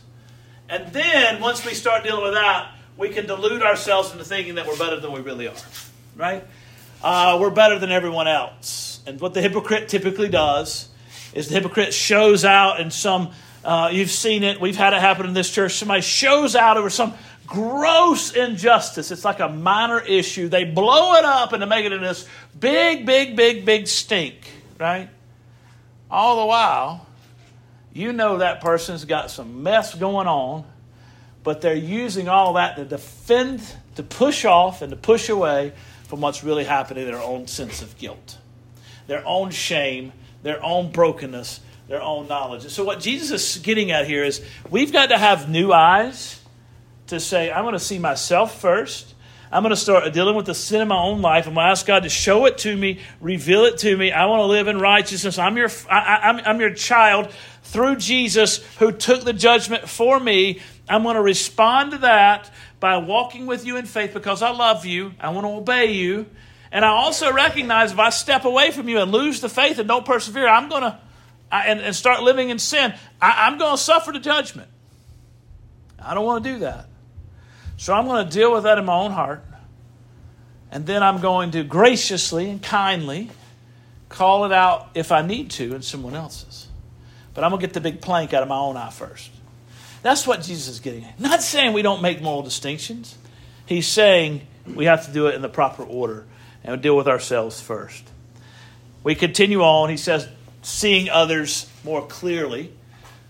and 0.73 0.93
then 0.93 1.39
once 1.39 1.65
we 1.65 1.73
start 1.73 2.03
dealing 2.03 2.23
with 2.23 2.33
that, 2.33 2.71
we 2.97 3.09
can 3.09 3.25
delude 3.27 3.61
ourselves 3.61 4.11
into 4.11 4.23
thinking 4.23 4.55
that 4.55 4.67
we're 4.67 4.77
better 4.77 4.99
than 4.99 5.11
we 5.11 5.21
really 5.21 5.47
are. 5.47 5.55
Right? 6.15 6.43
uh, 7.03 7.37
we're 7.39 7.49
better 7.49 7.77
than 7.77 7.91
everyone 7.91 8.27
else. 8.27 9.01
And 9.05 9.19
what 9.19 9.33
the 9.33 9.41
hypocrite 9.41 9.89
typically 9.89 10.29
does 10.29 10.89
is 11.33 11.49
the 11.49 11.55
hypocrite 11.55 11.93
shows 11.93 12.45
out 12.45 12.79
in 12.79 12.89
some, 12.89 13.31
uh, 13.65 13.89
you've 13.91 14.11
seen 14.11 14.43
it, 14.43 14.61
we've 14.61 14.77
had 14.77 14.93
it 14.93 15.01
happen 15.01 15.25
in 15.25 15.33
this 15.33 15.51
church. 15.51 15.73
Somebody 15.73 16.01
shows 16.01 16.55
out 16.55 16.77
over 16.77 16.89
some 16.89 17.13
gross 17.45 18.33
injustice. 18.33 19.11
It's 19.11 19.25
like 19.25 19.41
a 19.41 19.49
minor 19.49 19.99
issue. 19.99 20.47
They 20.47 20.63
blow 20.63 21.15
it 21.15 21.25
up 21.25 21.51
and 21.51 21.61
to 21.61 21.67
make 21.67 21.85
it 21.85 21.91
into 21.91 22.07
this 22.07 22.27
big, 22.57 23.05
big, 23.05 23.35
big, 23.35 23.65
big 23.65 23.87
stink, 23.87 24.35
right? 24.79 25.09
All 26.09 26.41
the 26.41 26.45
while, 26.45 27.05
you 27.93 28.11
know 28.11 28.37
that 28.37 28.61
person's 28.61 29.05
got 29.05 29.29
some 29.29 29.63
mess 29.63 29.93
going 29.93 30.27
on, 30.27 30.65
but 31.43 31.61
they're 31.61 31.75
using 31.75 32.27
all 32.27 32.53
that 32.53 32.75
to 32.77 32.85
defend, 32.85 33.61
to 33.95 34.03
push 34.03 34.45
off, 34.45 34.81
and 34.81 34.89
to 34.89 34.95
push 34.95 35.29
away 35.29 35.73
from 36.05 36.21
what's 36.21 36.43
really 36.43 36.63
happening, 36.63 37.05
their 37.05 37.21
own 37.21 37.47
sense 37.47 37.81
of 37.81 37.97
guilt, 37.97 38.37
their 39.07 39.23
own 39.25 39.51
shame, 39.51 40.11
their 40.41 40.63
own 40.63 40.91
brokenness, 40.91 41.59
their 41.87 42.01
own 42.01 42.27
knowledge. 42.27 42.63
And 42.63 42.71
so, 42.71 42.83
what 42.83 42.99
Jesus 42.99 43.55
is 43.57 43.61
getting 43.61 43.91
at 43.91 44.07
here 44.07 44.23
is 44.23 44.43
we've 44.69 44.91
got 44.91 45.09
to 45.09 45.17
have 45.17 45.49
new 45.49 45.71
eyes 45.71 46.41
to 47.07 47.19
say, 47.19 47.51
I'm 47.51 47.63
going 47.63 47.73
to 47.73 47.79
see 47.79 47.99
myself 47.99 48.59
first. 48.59 49.13
I'm 49.51 49.61
going 49.61 49.69
to 49.69 49.75
start 49.75 50.11
dealing 50.13 50.35
with 50.35 50.47
the 50.47 50.55
sin 50.55 50.81
in 50.81 50.87
my 50.87 50.97
own 50.97 51.21
life. 51.21 51.45
I'm 51.45 51.53
going 51.53 51.67
to 51.67 51.69
ask 51.69 51.85
God 51.85 52.03
to 52.03 52.09
show 52.09 52.47
it 52.47 52.57
to 52.59 52.75
me, 52.75 53.01
reveal 53.21 53.65
it 53.65 53.77
to 53.79 53.95
me. 53.95 54.11
I 54.11 54.25
want 54.25 54.39
to 54.39 54.45
live 54.45 54.67
in 54.67 54.79
righteousness. 54.79 55.37
I'm 55.37 55.55
your, 55.57 55.69
I, 55.91 56.29
am 56.29 56.41
I'm 56.43 56.59
your 56.59 56.73
child 56.73 57.31
through 57.73 57.95
Jesus 57.95 58.57
who 58.77 58.91
took 58.91 59.23
the 59.23 59.33
judgment 59.33 59.89
for 59.89 60.19
me. 60.19 60.61
I'm 60.87 61.01
going 61.01 61.15
to 61.15 61.21
respond 61.21 61.91
to 61.91 61.97
that 61.99 62.51
by 62.79 62.97
walking 62.97 63.47
with 63.47 63.65
you 63.65 63.77
in 63.77 63.85
faith 63.85 64.13
because 64.13 64.43
I 64.43 64.51
love 64.51 64.85
you. 64.85 65.13
I 65.19 65.31
want 65.31 65.45
to 65.45 65.51
obey 65.51 65.91
you. 65.93 66.27
And 66.71 66.85
I 66.85 66.89
also 66.89 67.33
recognize 67.33 67.91
if 67.91 67.97
I 67.97 68.11
step 68.11 68.45
away 68.45 68.69
from 68.69 68.87
you 68.89 68.99
and 68.99 69.11
lose 69.11 69.41
the 69.41 69.49
faith 69.49 69.79
and 69.79 69.87
don't 69.87 70.05
persevere, 70.05 70.47
I'm 70.47 70.69
going 70.69 70.83
to, 70.83 70.99
I, 71.51 71.65
and, 71.65 71.81
and 71.81 71.95
start 71.95 72.21
living 72.21 72.49
in 72.49 72.59
sin, 72.59 72.93
I, 73.19 73.47
I'm 73.47 73.57
going 73.57 73.75
to 73.75 73.81
suffer 73.81 74.11
the 74.11 74.19
judgment. 74.19 74.69
I 75.99 76.13
don't 76.13 76.25
want 76.25 76.43
to 76.43 76.53
do 76.53 76.59
that. 76.59 76.85
So 77.77 77.93
I'm 77.93 78.05
going 78.05 78.23
to 78.23 78.31
deal 78.31 78.53
with 78.53 78.63
that 78.63 78.77
in 78.77 78.85
my 78.85 78.95
own 78.95 79.11
heart. 79.11 79.43
And 80.69 80.85
then 80.85 81.01
I'm 81.01 81.21
going 81.21 81.51
to 81.51 81.63
graciously 81.63 82.51
and 82.51 82.61
kindly 82.61 83.31
call 84.09 84.45
it 84.45 84.51
out 84.51 84.89
if 84.93 85.11
I 85.11 85.23
need 85.23 85.49
to 85.51 85.73
in 85.73 85.81
someone 85.81 86.13
else's. 86.13 86.67
But 87.33 87.43
I'm 87.43 87.49
going 87.49 87.61
to 87.61 87.67
get 87.67 87.73
the 87.73 87.81
big 87.81 88.01
plank 88.01 88.33
out 88.33 88.43
of 88.43 88.49
my 88.49 88.57
own 88.57 88.77
eye 88.77 88.89
first. 88.89 89.31
That's 90.01 90.27
what 90.27 90.41
Jesus 90.41 90.67
is 90.67 90.79
getting 90.79 91.05
at. 91.05 91.19
Not 91.19 91.41
saying 91.41 91.73
we 91.73 91.81
don't 91.81 92.01
make 92.01 92.21
moral 92.21 92.43
distinctions. 92.43 93.17
He's 93.65 93.87
saying 93.87 94.45
we 94.65 94.85
have 94.85 95.05
to 95.05 95.11
do 95.11 95.27
it 95.27 95.35
in 95.35 95.41
the 95.41 95.49
proper 95.49 95.83
order 95.83 96.25
and 96.63 96.81
deal 96.81 96.95
with 96.95 97.07
ourselves 97.07 97.61
first. 97.61 98.03
We 99.03 99.15
continue 99.15 99.61
on. 99.61 99.89
He 99.89 99.97
says, 99.97 100.27
seeing 100.61 101.09
others 101.09 101.69
more 101.83 102.05
clearly. 102.05 102.71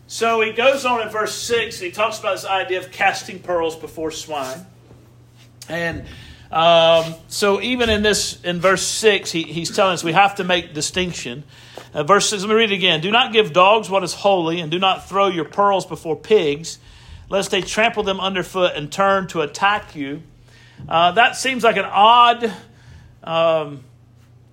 So 0.07 0.41
he 0.41 0.51
goes 0.51 0.85
on 0.85 1.01
in 1.01 1.09
verse 1.09 1.33
6, 1.35 1.79
he 1.79 1.91
talks 1.91 2.19
about 2.19 2.35
this 2.35 2.45
idea 2.45 2.79
of 2.79 2.91
casting 2.91 3.39
pearls 3.39 3.75
before 3.75 4.11
swine. 4.11 4.65
And 5.69 6.05
um, 6.53 7.15
so 7.29 7.59
even 7.61 7.89
in 7.89 8.03
this, 8.03 8.39
in 8.43 8.61
verse 8.61 8.83
6, 8.83 9.31
he, 9.31 9.41
he's 9.43 9.75
telling 9.75 9.93
us 9.93 10.03
we 10.03 10.11
have 10.11 10.35
to 10.35 10.43
make 10.43 10.75
distinction. 10.75 11.43
Uh, 11.93 12.03
verse 12.03 12.29
6, 12.29 12.43
let 12.43 12.49
me 12.49 12.55
read 12.55 12.71
it 12.71 12.75
again. 12.75 13.01
Do 13.01 13.09
not 13.09 13.33
give 13.33 13.53
dogs 13.53 13.89
what 13.89 14.03
is 14.03 14.13
holy, 14.13 14.59
and 14.59 14.69
do 14.69 14.77
not 14.77 15.09
throw 15.09 15.27
your 15.27 15.45
pearls 15.45 15.85
before 15.85 16.15
pigs, 16.15 16.77
lest 17.27 17.49
they 17.49 17.61
trample 17.61 18.03
them 18.03 18.19
underfoot 18.19 18.73
and 18.75 18.91
turn 18.91 19.27
to 19.29 19.41
attack 19.41 19.95
you. 19.95 20.21
Uh, 20.87 21.13
that 21.13 21.35
seems 21.35 21.63
like 21.63 21.77
an 21.77 21.85
odd 21.85 22.53
um, 23.23 23.83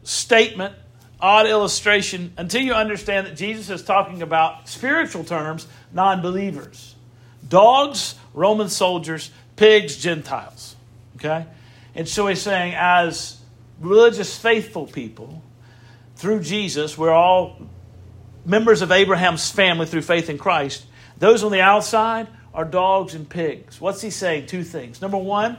statement 0.03 0.75
odd 1.21 1.47
illustration 1.47 2.33
until 2.39 2.63
you 2.63 2.73
understand 2.73 3.27
that 3.27 3.37
Jesus 3.37 3.69
is 3.69 3.83
talking 3.83 4.23
about 4.23 4.69
spiritual 4.71 5.23
terms, 5.23 5.67
non 5.93 6.23
believers. 6.23 6.95
Dogs, 7.47 8.15
Roman 8.33 8.71
soldiers, 8.71 9.31
pigs, 9.57 9.97
Gentiles. 9.97 10.77
Okay? 11.17 11.45
And 11.95 12.09
so 12.09 12.27
he's 12.27 12.43
saying, 12.43 12.75
as 12.77 13.41
religious, 13.81 14.39
faithful 14.39 14.87
people, 14.87 15.43
through 16.17 16.41
Jesus, 16.41 16.99
we're 16.99 17.13
all 17.13 17.61
members 18.45 18.83
of 18.83 18.93
Abraham's 18.93 19.51
family 19.51 19.87
through 19.87 20.03
faith 20.03 20.29
in 20.29 20.39
Christ. 20.39 20.85
Those 21.19 21.43
on 21.43 21.53
the 21.53 21.61
outside 21.61 22.29
are 22.53 22.65
dogs 22.65 23.15
and 23.15 23.29
pigs. 23.29 23.81
What's 23.81 24.01
he 24.01 24.11
saying? 24.11 24.47
Two 24.47 24.65
things. 24.65 25.01
Number 25.01 25.17
one, 25.17 25.59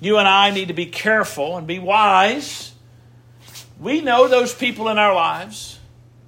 you 0.00 0.18
and 0.18 0.28
I 0.28 0.50
need 0.50 0.68
to 0.68 0.74
be 0.74 0.86
careful 0.86 1.56
and 1.56 1.66
be 1.66 1.78
wise 1.78 2.72
we 3.78 4.00
know 4.00 4.28
those 4.28 4.54
people 4.54 4.88
in 4.88 4.98
our 4.98 5.14
lives 5.14 5.78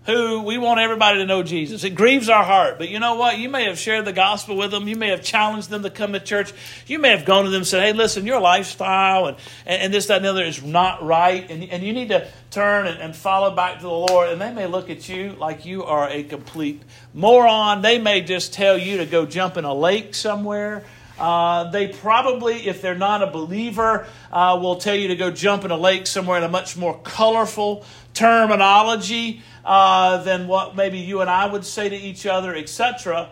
who 0.08 0.40
we 0.40 0.56
want 0.56 0.80
everybody 0.80 1.18
to 1.18 1.26
know 1.26 1.42
Jesus. 1.42 1.84
It 1.84 1.90
grieves 1.90 2.30
our 2.30 2.42
heart. 2.42 2.78
But 2.78 2.88
you 2.88 2.98
know 2.98 3.16
what? 3.16 3.36
You 3.36 3.50
may 3.50 3.64
have 3.64 3.78
shared 3.78 4.06
the 4.06 4.12
gospel 4.12 4.56
with 4.56 4.70
them. 4.70 4.88
You 4.88 4.96
may 4.96 5.10
have 5.10 5.22
challenged 5.22 5.68
them 5.68 5.82
to 5.82 5.90
come 5.90 6.14
to 6.14 6.20
church. 6.20 6.50
You 6.86 6.98
may 6.98 7.10
have 7.10 7.26
gone 7.26 7.44
to 7.44 7.50
them 7.50 7.58
and 7.58 7.66
said, 7.66 7.82
hey, 7.82 7.92
listen, 7.92 8.24
your 8.24 8.40
lifestyle 8.40 9.26
and, 9.26 9.36
and, 9.66 9.82
and 9.82 9.94
this, 9.94 10.06
that, 10.06 10.16
and 10.16 10.24
the 10.24 10.30
other 10.30 10.44
is 10.44 10.62
not 10.62 11.04
right. 11.04 11.48
And, 11.50 11.62
and 11.64 11.82
you 11.82 11.92
need 11.92 12.08
to 12.08 12.26
turn 12.50 12.86
and, 12.86 12.98
and 12.98 13.14
follow 13.14 13.54
back 13.54 13.76
to 13.76 13.82
the 13.82 13.90
Lord. 13.90 14.30
And 14.30 14.40
they 14.40 14.50
may 14.50 14.66
look 14.66 14.88
at 14.88 15.10
you 15.10 15.32
like 15.32 15.66
you 15.66 15.84
are 15.84 16.08
a 16.08 16.22
complete 16.22 16.80
moron. 17.12 17.82
They 17.82 17.98
may 17.98 18.22
just 18.22 18.54
tell 18.54 18.78
you 18.78 18.96
to 18.96 19.04
go 19.04 19.26
jump 19.26 19.58
in 19.58 19.66
a 19.66 19.74
lake 19.74 20.14
somewhere 20.14 20.84
uh, 21.18 21.70
they 21.70 21.88
probably, 21.88 22.68
if 22.68 22.80
they're 22.80 22.94
not 22.94 23.22
a 23.22 23.26
believer, 23.26 24.06
uh, 24.32 24.58
will 24.60 24.76
tell 24.76 24.94
you 24.94 25.08
to 25.08 25.16
go 25.16 25.30
jump 25.30 25.64
in 25.64 25.70
a 25.70 25.76
lake 25.76 26.06
somewhere 26.06 26.38
in 26.38 26.44
a 26.44 26.48
much 26.48 26.76
more 26.76 26.98
colorful 27.02 27.84
terminology 28.14 29.42
uh, 29.64 30.22
than 30.22 30.46
what 30.46 30.76
maybe 30.76 30.98
you 30.98 31.20
and 31.20 31.28
I 31.28 31.46
would 31.46 31.64
say 31.64 31.88
to 31.88 31.96
each 31.96 32.26
other, 32.26 32.54
etc. 32.54 33.28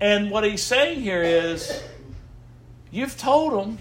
And 0.00 0.30
what 0.30 0.44
he's 0.44 0.62
saying 0.62 1.00
here 1.00 1.22
is, 1.22 1.82
you've 2.90 3.16
told 3.16 3.52
them, 3.52 3.78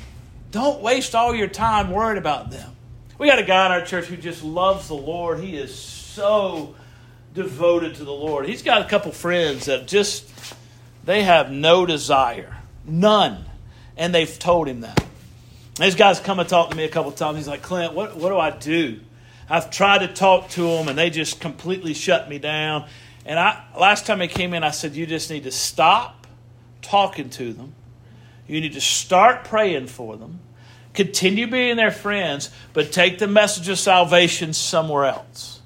don't 0.52 0.82
waste 0.82 1.16
all 1.16 1.36
your 1.36 1.48
time 1.48 1.92
worried 1.92 2.18
about 2.18 2.52
them. 2.52 2.76
We 3.18 3.28
got 3.28 3.40
a 3.40 3.44
guy 3.44 3.66
in 3.66 3.72
our 3.72 3.86
church 3.86 4.06
who 4.06 4.18
just 4.18 4.44
loves 4.44 4.88
the 4.88 4.94
Lord. 4.94 5.40
He 5.40 5.58
is 5.58 5.74
so 5.74 6.76
devoted 7.34 7.96
to 7.96 8.06
the 8.06 8.14
Lord. 8.14 8.48
He's 8.48 8.62
got 8.62 8.82
a 8.82 8.86
couple 8.86 9.12
friends 9.12 9.66
that 9.66 9.88
just 9.88 10.30
they 11.04 11.24
have 11.24 11.52
no 11.52 11.86
desire 11.86 12.55
None. 12.86 13.46
And 13.98 14.14
they've 14.14 14.40
told 14.40 14.68
him 14.68 14.82
that. 14.82 15.04
These 15.80 15.96
guys 15.96 16.20
come 16.20 16.40
and 16.40 16.48
talk 16.48 16.70
to 16.70 16.76
me 16.76 16.86
a 16.86 16.90
couple 16.90 17.12
times. 17.12 17.38
He's 17.38 17.48
like, 17.48 17.62
Clint, 17.62 17.94
what, 17.94 18.16
what 18.16 18.30
do 18.30 18.38
I 18.38 18.50
do? 18.52 19.00
I've 19.50 19.70
tried 19.70 20.00
to 20.00 20.08
talk 20.08 20.50
to 20.52 20.62
them 20.62 20.88
and 20.88 20.98
they 20.98 21.10
just 21.10 21.40
completely 21.40 21.94
shut 21.94 22.30
me 22.30 22.40
down. 22.40 22.88
And 23.26 23.40
I 23.40 23.64
last 23.78 24.06
time 24.06 24.22
he 24.22 24.28
came 24.28 24.54
in, 24.54 24.64
I 24.64 24.72
said, 24.72 24.96
You 24.96 25.06
just 25.06 25.30
need 25.30 25.44
to 25.44 25.52
stop 25.52 26.28
talking 26.82 27.30
to 27.32 27.54
them. 27.54 27.74
You 28.48 28.62
need 28.62 28.74
to 28.74 28.82
start 28.82 29.44
praying 29.44 29.88
for 29.88 30.16
them. 30.18 30.40
Continue 30.94 31.48
being 31.48 31.76
their 31.76 31.92
friends, 31.92 32.52
but 32.74 32.92
take 32.92 33.20
the 33.20 33.28
message 33.28 33.68
of 33.68 33.78
salvation 33.78 34.54
somewhere 34.54 35.06
else. 35.06 35.62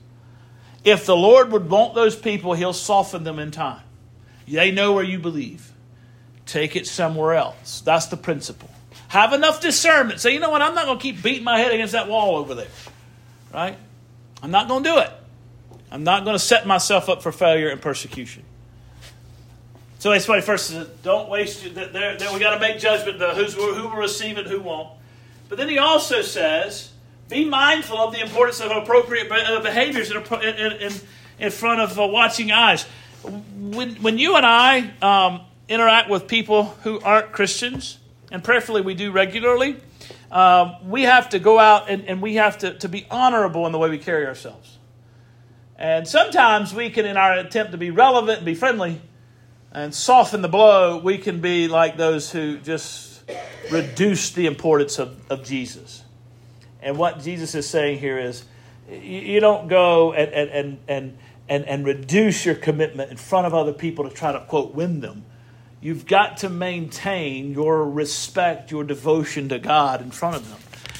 If 0.83 1.05
the 1.05 1.15
Lord 1.15 1.51
would 1.51 1.69
want 1.69 1.93
those 1.93 2.15
people, 2.15 2.53
He'll 2.53 2.73
soften 2.73 3.25
them 3.25 3.37
in 3.37 3.51
time. 3.51 3.81
They 4.47 4.71
know 4.71 4.93
where 4.93 5.03
you 5.03 5.19
believe 5.19 5.71
take 6.51 6.75
it 6.75 6.87
somewhere 6.87 7.33
else. 7.33 7.81
That's 7.81 8.07
the 8.07 8.17
principle. 8.17 8.69
Have 9.09 9.33
enough 9.33 9.61
discernment. 9.61 10.19
Say, 10.19 10.33
you 10.33 10.39
know 10.39 10.49
what? 10.49 10.61
I'm 10.61 10.75
not 10.75 10.85
going 10.85 10.97
to 10.97 11.01
keep 11.01 11.23
beating 11.23 11.43
my 11.43 11.57
head 11.57 11.71
against 11.71 11.93
that 11.93 12.07
wall 12.07 12.37
over 12.37 12.55
there. 12.55 12.67
Right? 13.53 13.77
I'm 14.43 14.51
not 14.51 14.67
going 14.67 14.83
to 14.83 14.89
do 14.89 14.97
it. 14.99 15.11
I'm 15.91 16.03
not 16.03 16.23
going 16.23 16.35
to 16.35 16.43
set 16.43 16.67
myself 16.67 17.09
up 17.09 17.23
for 17.23 17.31
failure 17.31 17.69
and 17.69 17.81
persecution. 17.81 18.43
So 19.97 20.11
that's 20.11 20.27
why 20.27 20.39
first 20.41 20.67
says, 20.67 20.87
don't 21.03 21.27
waste. 21.29 21.73
There, 21.73 22.17
there, 22.17 22.33
we 22.33 22.39
got 22.39 22.53
to 22.53 22.59
make 22.59 22.79
judgment 22.79 23.21
of 23.21 23.35
who's, 23.35 23.53
who 23.53 23.89
will 23.89 23.97
receive 23.97 24.37
it, 24.37 24.47
who 24.47 24.61
won't. 24.61 24.89
But 25.49 25.57
then 25.57 25.67
he 25.67 25.77
also 25.77 26.21
says, 26.21 26.91
be 27.27 27.45
mindful 27.45 27.97
of 27.97 28.13
the 28.13 28.21
importance 28.21 28.61
of 28.61 28.71
appropriate 28.71 29.27
behaviors 29.27 30.11
in, 30.11 30.21
in, 30.21 30.93
in 31.39 31.51
front 31.51 31.81
of 31.81 31.99
uh, 31.99 32.07
watching 32.07 32.51
eyes. 32.51 32.85
When, 33.23 33.95
when 33.95 34.17
you 34.17 34.35
and 34.35 34.45
I 34.45 34.91
um, 35.01 35.41
interact 35.69 36.09
with 36.09 36.27
people 36.27 36.65
who 36.83 36.99
aren't 36.99 37.31
Christians, 37.31 37.99
and 38.31 38.43
prayerfully 38.43 38.81
we 38.81 38.95
do 38.95 39.11
regularly, 39.11 39.77
um, 40.31 40.75
we 40.89 41.03
have 41.03 41.29
to 41.29 41.39
go 41.39 41.59
out 41.59 41.89
and, 41.89 42.05
and 42.05 42.21
we 42.21 42.35
have 42.35 42.57
to, 42.59 42.73
to 42.79 42.89
be 42.89 43.05
honorable 43.09 43.65
in 43.65 43.71
the 43.71 43.77
way 43.77 43.89
we 43.89 43.99
carry 43.99 44.25
ourselves. 44.25 44.77
And 45.77 46.07
sometimes 46.07 46.73
we 46.73 46.89
can, 46.89 47.05
in 47.05 47.15
our 47.15 47.33
attempt 47.33 47.71
to 47.71 47.77
be 47.77 47.91
relevant 47.91 48.39
and 48.39 48.45
be 48.45 48.55
friendly 48.55 48.99
and 49.71 49.93
soften 49.93 50.41
the 50.41 50.49
blow, 50.49 50.97
we 50.97 51.17
can 51.17 51.39
be 51.39 51.67
like 51.67 51.95
those 51.95 52.31
who 52.31 52.57
just 52.57 53.23
reduce 53.71 54.31
the 54.31 54.47
importance 54.47 54.99
of, 54.99 55.19
of 55.31 55.43
Jesus. 55.43 56.03
And 56.81 56.97
what 56.97 57.21
Jesus 57.21 57.55
is 57.55 57.69
saying 57.69 57.99
here 57.99 58.17
is 58.17 58.43
you, 58.89 58.97
you 58.97 59.39
don't 59.39 59.67
go 59.67 60.13
and, 60.13 60.33
and, 60.33 60.49
and, 60.49 60.79
and, 60.87 61.17
and, 61.47 61.65
and 61.65 61.85
reduce 61.85 62.45
your 62.45 62.55
commitment 62.55 63.11
in 63.11 63.17
front 63.17 63.47
of 63.47 63.53
other 63.53 63.73
people 63.73 64.09
to 64.09 64.13
try 64.13 64.31
to, 64.31 64.39
quote, 64.41 64.73
win 64.73 64.99
them 64.99 65.25
You've 65.81 66.05
got 66.05 66.37
to 66.37 66.49
maintain 66.49 67.53
your 67.53 67.89
respect, 67.89 68.69
your 68.71 68.83
devotion 68.83 69.49
to 69.49 69.59
God 69.59 70.01
in 70.01 70.11
front 70.11 70.35
of 70.35 70.49
them. 70.49 70.59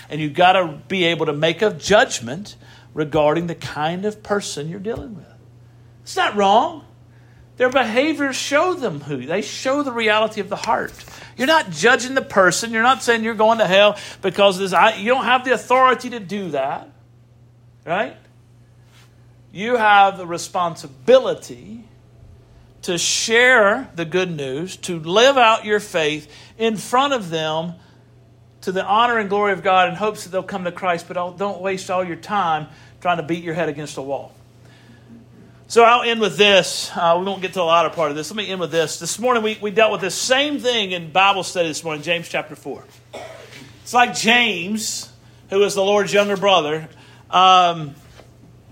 and 0.09 0.19
you've 0.19 0.33
got 0.33 0.53
to 0.53 0.79
be 0.87 1.05
able 1.05 1.27
to 1.27 1.33
make 1.33 1.61
a 1.61 1.71
judgment 1.71 2.55
regarding 2.93 3.47
the 3.47 3.55
kind 3.55 4.05
of 4.05 4.23
person 4.23 4.67
you're 4.67 4.79
dealing 4.79 5.15
with. 5.15 5.25
It's 6.01 6.15
not 6.15 6.35
wrong. 6.35 6.85
Their 7.57 7.69
behaviors 7.69 8.35
show 8.35 8.73
them 8.73 9.01
who. 9.01 9.25
They 9.25 9.41
show 9.41 9.83
the 9.83 9.91
reality 9.91 10.41
of 10.41 10.49
the 10.49 10.55
heart. 10.55 10.93
You're 11.37 11.47
not 11.47 11.69
judging 11.69 12.15
the 12.15 12.21
person. 12.21 12.71
You're 12.71 12.83
not 12.83 13.03
saying 13.03 13.23
you're 13.23 13.33
going 13.33 13.59
to 13.59 13.67
hell 13.67 13.97
because 14.21 14.57
this. 14.57 14.73
I, 14.73 14.95
you 14.95 15.09
don't 15.09 15.25
have 15.25 15.45
the 15.45 15.53
authority 15.53 16.09
to 16.11 16.19
do 16.19 16.51
that, 16.51 16.89
right? 17.85 18.15
You 19.51 19.75
have 19.75 20.17
the 20.17 20.25
responsibility 20.25 21.83
to 22.83 22.97
share 22.97 23.89
the 23.95 24.05
good 24.05 24.31
news, 24.31 24.77
to 24.77 24.99
live 24.99 25.37
out 25.37 25.65
your 25.65 25.79
faith 25.79 26.31
in 26.57 26.77
front 26.77 27.13
of 27.13 27.29
them 27.29 27.73
to 28.61 28.71
the 28.71 28.85
honor 28.85 29.17
and 29.17 29.29
glory 29.29 29.53
of 29.53 29.63
God 29.63 29.89
in 29.89 29.95
hopes 29.95 30.23
that 30.23 30.31
they'll 30.31 30.43
come 30.43 30.65
to 30.65 30.71
Christ, 30.71 31.07
but 31.07 31.37
don't 31.37 31.61
waste 31.61 31.89
all 31.89 32.03
your 32.03 32.15
time 32.15 32.67
trying 33.01 33.17
to 33.17 33.23
beat 33.23 33.43
your 33.43 33.53
head 33.53 33.69
against 33.69 33.97
a 33.97 34.01
wall. 34.01 34.33
So 35.67 35.83
I'll 35.83 36.01
end 36.01 36.19
with 36.19 36.35
this. 36.35 36.89
Uh, 36.95 37.17
we 37.19 37.25
won't 37.25 37.41
get 37.41 37.49
to 37.49 37.59
the 37.59 37.63
latter 37.63 37.89
part 37.89 38.09
of 38.09 38.17
this. 38.17 38.31
Let 38.31 38.37
me 38.37 38.49
end 38.49 38.59
with 38.59 38.71
this. 38.71 38.99
This 38.99 39.19
morning 39.19 39.43
we, 39.43 39.57
we 39.61 39.71
dealt 39.71 39.91
with 39.91 40.01
this 40.01 40.15
same 40.15 40.59
thing 40.59 40.91
in 40.91 41.11
Bible 41.11 41.43
study 41.43 41.67
this 41.67 41.83
morning, 41.83 42.01
James 42.01 42.27
chapter 42.27 42.55
4. 42.55 42.83
It's 43.83 43.93
like 43.93 44.15
James, 44.15 45.11
who 45.51 45.63
is 45.63 45.75
the 45.75 45.83
Lord's 45.83 46.11
younger 46.11 46.37
brother, 46.37 46.89
um, 47.29 47.93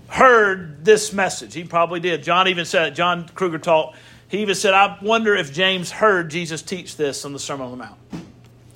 heard 0.08 0.84
this 0.84 1.12
message. 1.12 1.54
He 1.54 1.64
probably 1.64 2.00
did. 2.00 2.22
John 2.22 2.48
even 2.48 2.64
said 2.64 2.88
it. 2.88 2.94
John 2.94 3.28
Kruger 3.28 3.58
taught. 3.58 3.94
He 4.28 4.38
even 4.38 4.54
said, 4.54 4.74
I 4.74 4.98
wonder 5.00 5.34
if 5.34 5.52
James 5.52 5.90
heard 5.90 6.30
Jesus 6.30 6.60
teach 6.62 6.96
this 6.96 7.24
on 7.24 7.32
the 7.32 7.38
Sermon 7.38 7.66
on 7.66 7.70
the 7.70 7.76
Mount. 7.78 7.98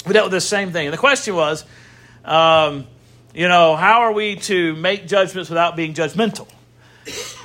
We 0.07 0.12
dealt 0.12 0.27
with 0.27 0.33
the 0.33 0.40
same 0.40 0.73
thing. 0.73 0.87
And 0.87 0.92
the 0.92 0.99
question 0.99 1.35
was, 1.35 1.64
um, 2.25 2.87
you 3.35 3.49
know, 3.49 3.77
how 3.77 4.03
are 4.03 4.12
we 4.12 4.37
to 4.37 4.75
make 4.77 5.07
judgments 5.07 5.51
without 5.51 5.77
being 5.77 5.95
judgmental? 5.95 6.49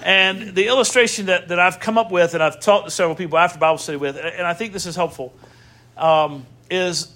And 0.03 0.55
the 0.55 0.67
illustration 0.67 1.27
that, 1.27 1.47
that 1.47 1.59
I've 1.59 1.79
come 1.79 1.97
up 1.97 2.11
with, 2.11 2.33
and 2.33 2.43
I've 2.43 2.59
talked 2.59 2.85
to 2.85 2.91
several 2.91 3.15
people 3.15 3.37
after 3.37 3.57
Bible 3.59 3.77
study 3.77 3.97
with, 3.97 4.17
and 4.17 4.45
I 4.45 4.53
think 4.53 4.73
this 4.73 4.85
is 4.85 4.95
helpful, 4.95 5.33
um, 5.97 6.45
is 6.69 7.11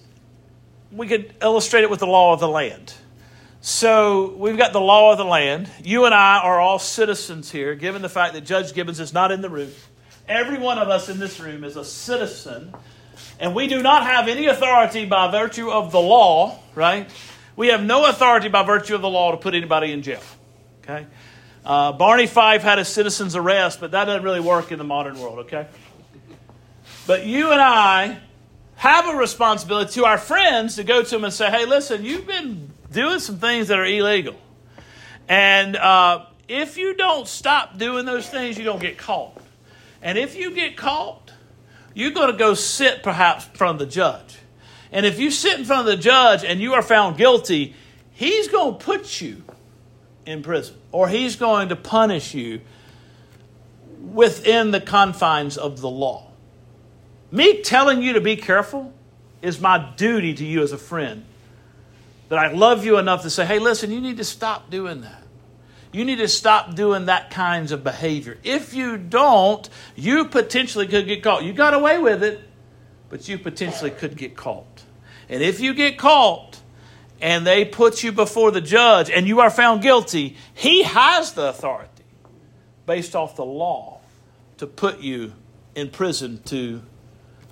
we 0.91 1.07
could 1.07 1.33
illustrate 1.41 1.83
it 1.83 1.89
with 1.89 1.99
the 1.99 2.07
law 2.07 2.33
of 2.33 2.39
the 2.39 2.47
land. 2.47 2.93
So 3.63 4.33
we've 4.37 4.57
got 4.57 4.73
the 4.73 4.81
law 4.81 5.11
of 5.11 5.19
the 5.19 5.25
land. 5.25 5.69
You 5.83 6.05
and 6.05 6.15
I 6.15 6.39
are 6.39 6.59
all 6.59 6.79
citizens 6.79 7.51
here, 7.51 7.75
given 7.75 8.01
the 8.01 8.09
fact 8.09 8.33
that 8.33 8.41
Judge 8.41 8.73
Gibbons 8.73 8.99
is 8.99 9.13
not 9.13 9.31
in 9.31 9.41
the 9.41 9.49
room. 9.49 9.69
Every 10.27 10.57
one 10.57 10.79
of 10.79 10.89
us 10.89 11.09
in 11.09 11.19
this 11.19 11.39
room 11.39 11.63
is 11.63 11.77
a 11.77 11.85
citizen, 11.85 12.73
and 13.39 13.53
we 13.53 13.67
do 13.67 13.83
not 13.83 14.03
have 14.03 14.27
any 14.27 14.47
authority 14.47 15.05
by 15.05 15.29
virtue 15.29 15.69
of 15.69 15.91
the 15.91 15.99
law, 15.99 16.57
right? 16.73 17.07
We 17.55 17.67
have 17.67 17.83
no 17.83 18.07
authority 18.07 18.49
by 18.49 18.63
virtue 18.63 18.95
of 18.95 19.01
the 19.01 19.09
law 19.09 19.29
to 19.29 19.37
put 19.37 19.53
anybody 19.53 19.91
in 19.91 20.01
jail. 20.01 20.23
Okay? 20.83 21.05
Uh, 21.63 21.91
Barney 21.91 22.25
Fife 22.25 22.63
had 22.63 22.79
a 22.79 22.85
citizen's 22.85 23.35
arrest, 23.35 23.79
but 23.79 23.91
that 23.91 24.05
doesn't 24.05 24.23
really 24.23 24.39
work 24.39 24.71
in 24.71 24.79
the 24.79 24.83
modern 24.83 25.19
world, 25.19 25.39
okay? 25.39 25.67
But 27.05 27.27
you 27.27 27.51
and 27.51 27.61
I 27.61 28.17
have 28.77 29.07
a 29.07 29.15
responsibility 29.15 29.91
to 29.93 30.05
our 30.05 30.17
friends 30.17 30.77
to 30.77 30.83
go 30.83 31.03
to 31.03 31.09
them 31.09 31.23
and 31.23 31.33
say, 31.33 31.51
hey, 31.51 31.65
listen, 31.65 32.03
you've 32.03 32.25
been 32.25 32.71
doing 32.91 33.19
some 33.19 33.37
things 33.37 33.69
that 33.69 33.79
are 33.79 33.85
illegal. 33.85 34.35
And 35.27 35.75
uh, 35.75 36.25
if 36.47 36.77
you 36.77 36.95
don't 36.95 37.27
stop 37.27 37.77
doing 37.77 38.05
those 38.05 38.27
things, 38.27 38.57
you're 38.57 38.65
going 38.65 38.79
to 38.79 38.85
get 38.85 38.97
caught. 38.97 39.41
And 40.01 40.17
if 40.17 40.35
you 40.35 40.51
get 40.51 40.75
caught, 40.75 41.31
you're 41.93 42.11
going 42.11 42.31
to 42.31 42.37
go 42.37 42.53
sit 42.53 43.03
perhaps 43.03 43.47
in 43.47 43.53
front 43.53 43.81
of 43.81 43.87
the 43.87 43.93
judge. 43.93 44.37
And 44.91 45.05
if 45.05 45.19
you 45.19 45.31
sit 45.31 45.57
in 45.57 45.65
front 45.65 45.87
of 45.87 45.97
the 45.97 46.01
judge 46.01 46.43
and 46.43 46.59
you 46.59 46.73
are 46.73 46.81
found 46.81 47.17
guilty, 47.17 47.75
he's 48.11 48.47
going 48.49 48.77
to 48.77 48.85
put 48.85 49.21
you 49.21 49.43
in 50.25 50.43
prison 50.43 50.75
or 50.91 51.07
he's 51.07 51.35
going 51.35 51.69
to 51.69 51.75
punish 51.75 52.33
you 52.33 52.61
within 54.01 54.71
the 54.71 54.81
confines 54.81 55.57
of 55.57 55.79
the 55.79 55.89
law. 55.89 56.27
Me 57.31 57.61
telling 57.61 58.01
you 58.01 58.13
to 58.13 58.21
be 58.21 58.35
careful 58.35 58.93
is 59.41 59.61
my 59.61 59.77
duty 59.95 60.33
to 60.33 60.45
you 60.45 60.61
as 60.61 60.73
a 60.73 60.77
friend. 60.77 61.25
That 62.31 62.39
I 62.39 62.53
love 62.53 62.85
you 62.85 62.97
enough 62.97 63.23
to 63.23 63.29
say, 63.29 63.45
hey, 63.45 63.59
listen, 63.59 63.91
you 63.91 63.99
need 63.99 64.15
to 64.15 64.23
stop 64.23 64.69
doing 64.69 65.01
that. 65.01 65.21
You 65.91 66.05
need 66.05 66.19
to 66.19 66.29
stop 66.29 66.75
doing 66.75 67.07
that 67.07 67.29
kinds 67.29 67.73
of 67.73 67.83
behavior. 67.83 68.37
If 68.41 68.73
you 68.73 68.97
don't, 68.97 69.69
you 69.97 70.23
potentially 70.23 70.87
could 70.87 71.07
get 71.07 71.23
caught. 71.23 71.43
You 71.43 71.51
got 71.51 71.73
away 71.73 71.97
with 71.97 72.23
it, 72.23 72.39
but 73.09 73.27
you 73.27 73.37
potentially 73.37 73.91
could 73.91 74.15
get 74.15 74.37
caught. 74.37 74.83
And 75.27 75.43
if 75.43 75.59
you 75.59 75.73
get 75.73 75.97
caught 75.97 76.61
and 77.19 77.45
they 77.45 77.65
put 77.65 78.01
you 78.01 78.13
before 78.13 78.51
the 78.51 78.61
judge 78.61 79.09
and 79.09 79.27
you 79.27 79.41
are 79.41 79.49
found 79.49 79.81
guilty, 79.81 80.37
he 80.53 80.83
has 80.83 81.33
the 81.33 81.49
authority 81.49 82.05
based 82.85 83.13
off 83.13 83.35
the 83.35 83.43
law 83.43 83.99
to 84.55 84.67
put 84.67 85.01
you 85.01 85.33
in 85.75 85.89
prison 85.89 86.41
to, 86.45 86.81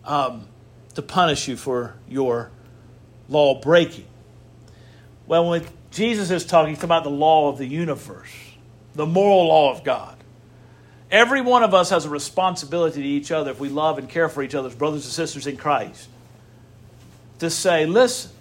um, 0.05 0.47
to 0.93 1.01
punish 1.01 1.49
you 1.49 1.57
for 1.57 1.95
your 2.07 2.49
law 3.27 3.59
breaking. 3.59 4.05
Well, 5.29 5.47
when 5.47 5.63
Jesus 5.91 6.31
is 6.31 6.43
talking, 6.43 6.73
he's 6.73 6.83
about 6.83 7.03
the 7.03 7.11
law 7.11 7.49
of 7.49 7.59
the 7.59 7.65
universe, 7.67 8.31
the 8.95 9.05
moral 9.05 9.45
law 9.49 9.71
of 9.71 9.83
God. 9.83 10.17
Every 11.11 11.39
one 11.39 11.61
of 11.61 11.75
us 11.75 11.91
has 11.91 12.05
a 12.05 12.09
responsibility 12.09 13.03
to 13.03 13.07
each 13.07 13.31
other 13.31 13.51
if 13.51 13.59
we 13.59 13.69
love 13.69 13.99
and 13.99 14.09
care 14.09 14.27
for 14.27 14.41
each 14.41 14.55
other 14.55 14.69
as 14.69 14.73
brothers 14.73 15.05
and 15.05 15.13
sisters 15.13 15.45
in 15.45 15.55
Christ. 15.55 16.09
To 17.39 17.51
say, 17.51 17.85
listen, 17.85 18.31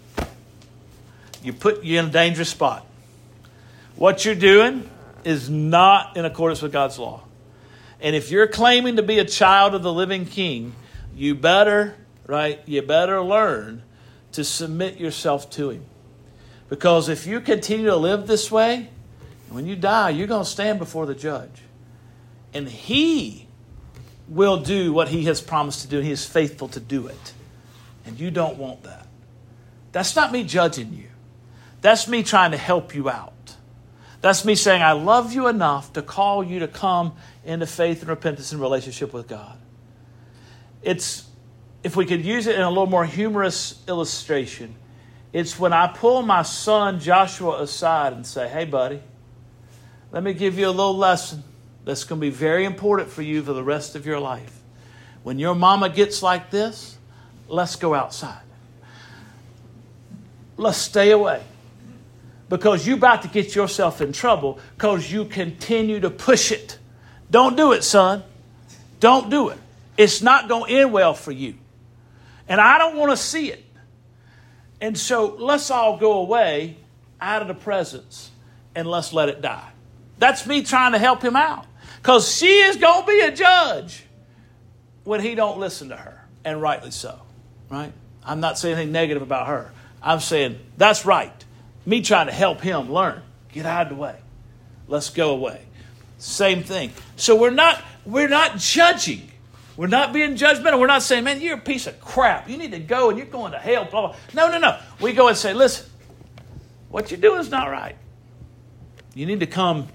you 1.42 1.52
put 1.52 1.84
you 1.84 1.98
in 1.98 2.06
a 2.06 2.10
dangerous 2.10 2.48
spot. 2.48 2.86
What 3.96 4.24
you're 4.24 4.34
doing 4.34 4.88
is 5.24 5.50
not 5.50 6.16
in 6.16 6.24
accordance 6.24 6.62
with 6.62 6.72
God's 6.72 6.98
law. 6.98 7.22
And 8.00 8.16
if 8.16 8.30
you're 8.30 8.48
claiming 8.48 8.96
to 8.96 9.02
be 9.02 9.18
a 9.18 9.26
child 9.26 9.74
of 9.74 9.82
the 9.82 9.92
living 9.92 10.24
king, 10.24 10.74
you 11.14 11.34
better, 11.34 11.96
right, 12.26 12.60
you 12.64 12.80
better 12.80 13.20
learn 13.20 13.82
to 14.32 14.42
submit 14.42 14.98
yourself 14.98 15.50
to 15.50 15.68
him. 15.68 15.84
Because 16.68 17.08
if 17.08 17.26
you 17.26 17.40
continue 17.40 17.86
to 17.86 17.96
live 17.96 18.26
this 18.26 18.50
way, 18.50 18.90
when 19.50 19.66
you 19.66 19.76
die, 19.76 20.10
you're 20.10 20.26
going 20.26 20.44
to 20.44 20.50
stand 20.50 20.78
before 20.78 21.06
the 21.06 21.14
judge. 21.14 21.62
And 22.52 22.68
he 22.68 23.48
will 24.28 24.58
do 24.58 24.92
what 24.92 25.08
he 25.08 25.24
has 25.24 25.40
promised 25.40 25.82
to 25.82 25.88
do. 25.88 25.98
and 25.98 26.06
He 26.06 26.12
is 26.12 26.24
faithful 26.24 26.68
to 26.68 26.80
do 26.80 27.06
it. 27.06 27.32
And 28.04 28.18
you 28.20 28.30
don't 28.30 28.58
want 28.58 28.82
that. 28.82 29.06
That's 29.92 30.14
not 30.14 30.32
me 30.32 30.44
judging 30.44 30.92
you. 30.92 31.08
That's 31.80 32.08
me 32.08 32.22
trying 32.22 32.50
to 32.50 32.56
help 32.56 32.94
you 32.94 33.08
out. 33.08 33.32
That's 34.20 34.44
me 34.44 34.54
saying, 34.54 34.82
I 34.82 34.92
love 34.92 35.32
you 35.32 35.46
enough 35.46 35.92
to 35.92 36.02
call 36.02 36.42
you 36.42 36.58
to 36.60 36.68
come 36.68 37.14
into 37.44 37.66
faith 37.66 38.00
and 38.00 38.08
repentance 38.08 38.52
and 38.52 38.60
relationship 38.60 39.12
with 39.12 39.28
God. 39.28 39.56
It's, 40.82 41.24
if 41.82 41.96
we 41.96 42.04
could 42.04 42.24
use 42.24 42.46
it 42.46 42.56
in 42.56 42.62
a 42.62 42.68
little 42.68 42.86
more 42.86 43.04
humorous 43.04 43.82
illustration, 43.86 44.74
it's 45.32 45.58
when 45.58 45.72
I 45.72 45.88
pull 45.88 46.22
my 46.22 46.42
son 46.42 47.00
Joshua 47.00 47.62
aside 47.62 48.12
and 48.12 48.26
say, 48.26 48.48
Hey, 48.48 48.64
buddy, 48.64 49.02
let 50.10 50.22
me 50.22 50.32
give 50.32 50.58
you 50.58 50.68
a 50.68 50.70
little 50.70 50.96
lesson 50.96 51.42
that's 51.84 52.04
going 52.04 52.20
to 52.20 52.26
be 52.26 52.30
very 52.30 52.64
important 52.64 53.10
for 53.10 53.22
you 53.22 53.42
for 53.42 53.52
the 53.52 53.62
rest 53.62 53.94
of 53.94 54.06
your 54.06 54.20
life. 54.20 54.60
When 55.22 55.38
your 55.38 55.54
mama 55.54 55.88
gets 55.88 56.22
like 56.22 56.50
this, 56.50 56.96
let's 57.48 57.76
go 57.76 57.94
outside. 57.94 58.42
Let's 60.56 60.78
stay 60.78 61.10
away. 61.10 61.42
Because 62.48 62.86
you're 62.86 62.96
about 62.96 63.22
to 63.22 63.28
get 63.28 63.54
yourself 63.54 64.00
in 64.00 64.12
trouble 64.12 64.58
because 64.76 65.12
you 65.12 65.26
continue 65.26 66.00
to 66.00 66.08
push 66.08 66.50
it. 66.50 66.78
Don't 67.30 67.56
do 67.56 67.72
it, 67.72 67.84
son. 67.84 68.22
Don't 69.00 69.28
do 69.28 69.50
it. 69.50 69.58
It's 69.98 70.22
not 70.22 70.48
going 70.48 70.70
to 70.70 70.78
end 70.80 70.92
well 70.92 71.12
for 71.12 71.32
you. 71.32 71.54
And 72.48 72.60
I 72.60 72.78
don't 72.78 72.96
want 72.96 73.10
to 73.10 73.16
see 73.16 73.52
it. 73.52 73.64
And 74.80 74.96
so 74.96 75.34
let's 75.38 75.70
all 75.70 75.96
go 75.96 76.18
away 76.18 76.76
out 77.20 77.42
of 77.42 77.48
the 77.48 77.54
presence 77.54 78.30
and 78.74 78.88
let's 78.88 79.12
let 79.12 79.28
it 79.28 79.40
die. 79.40 79.70
That's 80.18 80.46
me 80.46 80.62
trying 80.62 80.92
to 80.92 80.98
help 80.98 81.22
him 81.22 81.36
out. 81.36 81.66
Because 81.96 82.32
she 82.32 82.60
is 82.60 82.76
going 82.76 83.02
to 83.02 83.06
be 83.06 83.20
a 83.20 83.32
judge 83.32 84.04
when 85.04 85.20
he 85.20 85.34
don't 85.34 85.58
listen 85.58 85.88
to 85.88 85.96
her, 85.96 86.24
and 86.44 86.60
rightly 86.60 86.90
so. 86.90 87.18
Right? 87.70 87.92
I'm 88.24 88.40
not 88.40 88.58
saying 88.58 88.76
anything 88.76 88.92
negative 88.92 89.22
about 89.22 89.48
her. 89.48 89.72
I'm 90.02 90.20
saying 90.20 90.58
that's 90.76 91.04
right. 91.04 91.32
Me 91.86 92.02
trying 92.02 92.26
to 92.26 92.32
help 92.32 92.60
him 92.60 92.92
learn. 92.92 93.22
Get 93.52 93.66
out 93.66 93.90
of 93.90 93.96
the 93.96 94.02
way. 94.02 94.16
Let's 94.86 95.10
go 95.10 95.30
away. 95.30 95.62
Same 96.18 96.62
thing. 96.62 96.92
So 97.16 97.36
we're 97.36 97.50
not 97.50 97.82
we're 98.04 98.28
not 98.28 98.58
judging. 98.58 99.30
We're 99.78 99.86
not 99.86 100.12
being 100.12 100.34
judgmental. 100.34 100.80
We're 100.80 100.88
not 100.88 101.04
saying, 101.04 101.22
man, 101.22 101.40
you're 101.40 101.56
a 101.56 101.60
piece 101.60 101.86
of 101.86 102.00
crap. 102.00 102.50
You 102.50 102.56
need 102.56 102.72
to 102.72 102.80
go 102.80 103.10
and 103.10 103.16
you're 103.16 103.28
going 103.28 103.52
to 103.52 103.58
hell. 103.60 103.84
Blah, 103.84 104.08
blah. 104.08 104.16
No, 104.34 104.50
no, 104.50 104.58
no. 104.58 104.76
We 105.00 105.12
go 105.12 105.28
and 105.28 105.36
say, 105.36 105.54
listen, 105.54 105.88
what 106.88 107.12
you're 107.12 107.20
doing 107.20 107.38
is 107.38 107.48
not 107.48 107.70
right. 107.70 107.94
You 109.14 109.24
need 109.24 109.38
to 109.38 109.46
come 109.46 109.86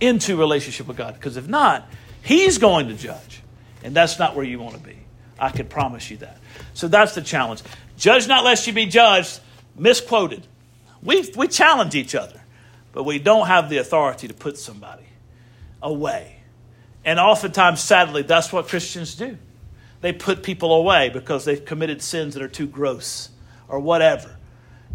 into 0.00 0.38
relationship 0.38 0.88
with 0.88 0.96
God. 0.96 1.12
Because 1.12 1.36
if 1.36 1.48
not, 1.48 1.86
He's 2.22 2.56
going 2.56 2.88
to 2.88 2.94
judge. 2.94 3.42
And 3.84 3.94
that's 3.94 4.18
not 4.18 4.34
where 4.34 4.44
you 4.46 4.58
want 4.58 4.74
to 4.74 4.80
be. 4.80 4.96
I 5.38 5.50
can 5.50 5.66
promise 5.66 6.10
you 6.10 6.16
that. 6.18 6.38
So 6.72 6.88
that's 6.88 7.14
the 7.14 7.20
challenge. 7.20 7.62
Judge 7.98 8.26
not 8.26 8.42
lest 8.42 8.66
you 8.66 8.72
be 8.72 8.86
judged. 8.86 9.38
Misquoted. 9.76 10.46
We, 11.02 11.30
we 11.36 11.46
challenge 11.46 11.94
each 11.94 12.14
other, 12.14 12.40
but 12.92 13.02
we 13.02 13.18
don't 13.18 13.48
have 13.48 13.68
the 13.68 13.76
authority 13.76 14.28
to 14.28 14.34
put 14.34 14.56
somebody 14.56 15.04
away. 15.82 16.39
And 17.04 17.18
oftentimes, 17.18 17.80
sadly, 17.80 18.22
that's 18.22 18.52
what 18.52 18.68
Christians 18.68 19.14
do. 19.14 19.38
They 20.00 20.12
put 20.12 20.42
people 20.42 20.72
away 20.74 21.10
because 21.10 21.44
they've 21.44 21.64
committed 21.64 22.02
sins 22.02 22.34
that 22.34 22.42
are 22.42 22.48
too 22.48 22.66
gross 22.66 23.30
or 23.68 23.80
whatever. 23.80 24.36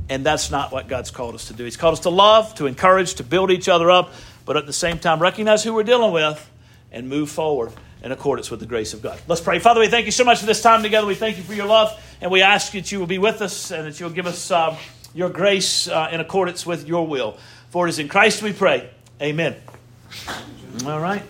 And 0.10 0.26
that's 0.26 0.52
not 0.52 0.72
what 0.72 0.88
God's 0.88 1.12
called 1.12 1.36
us 1.36 1.48
to 1.48 1.54
do. 1.54 1.64
He's 1.64 1.78
called 1.78 1.94
us 1.94 2.02
to 2.02 2.10
love, 2.10 2.56
to 2.56 2.68
encourage, 2.68 3.16
to 3.16 3.24
build 3.24 3.50
each 3.52 3.68
other 3.68 3.90
up, 3.90 4.14
but 4.46 4.58
at 4.58 4.68
the 4.68 4.74
same 4.74 5.00
time, 5.00 5.20
recognize 5.20 5.64
who 5.64 5.74
we're 5.74 5.84
dealing 5.84 6.12
with 6.12 6.50
and 6.92 7.10
move 7.10 7.30
forward 7.30 7.72
in 8.04 8.12
accordance 8.12 8.52
with 8.52 8.60
the 8.60 8.68
grace 8.68 8.94
of 8.94 9.02
God. 9.02 9.20
Let's 9.28 9.42
pray. 9.42 9.58
Father, 9.58 9.80
we 9.80 9.88
thank 9.88 10.06
you 10.06 10.12
so 10.12 10.24
much 10.24 10.40
for 10.40 10.46
this 10.46 10.62
time 10.62 10.84
together. 10.84 11.08
We 11.08 11.16
thank 11.16 11.38
you 11.38 11.44
for 11.44 11.56
your 11.56 11.66
love, 11.66 12.00
and 12.22 12.30
we 12.30 12.44
ask 12.44 12.72
that 12.74 12.92
you 12.92 13.00
will 13.00 13.08
be 13.08 13.18
with 13.18 13.42
us 13.42 13.72
and 13.72 13.88
that 13.88 14.00
you'll 14.00 14.12
give 14.12 14.28
us 14.28 14.52
um, 14.52 14.76
your 15.16 15.30
grace 15.30 15.88
uh, 15.88 16.10
in 16.12 16.20
accordance 16.20 16.66
with 16.66 16.88
your 16.88 17.08
will. 17.08 17.38
For 17.72 17.88
it 17.88 17.90
is 17.90 18.00
in 18.00 18.08
Christ 18.08 18.44
we 18.44 18.54
pray. 18.54 18.90
Amen. 19.20 19.56
All 20.86 21.00
right. 21.00 21.24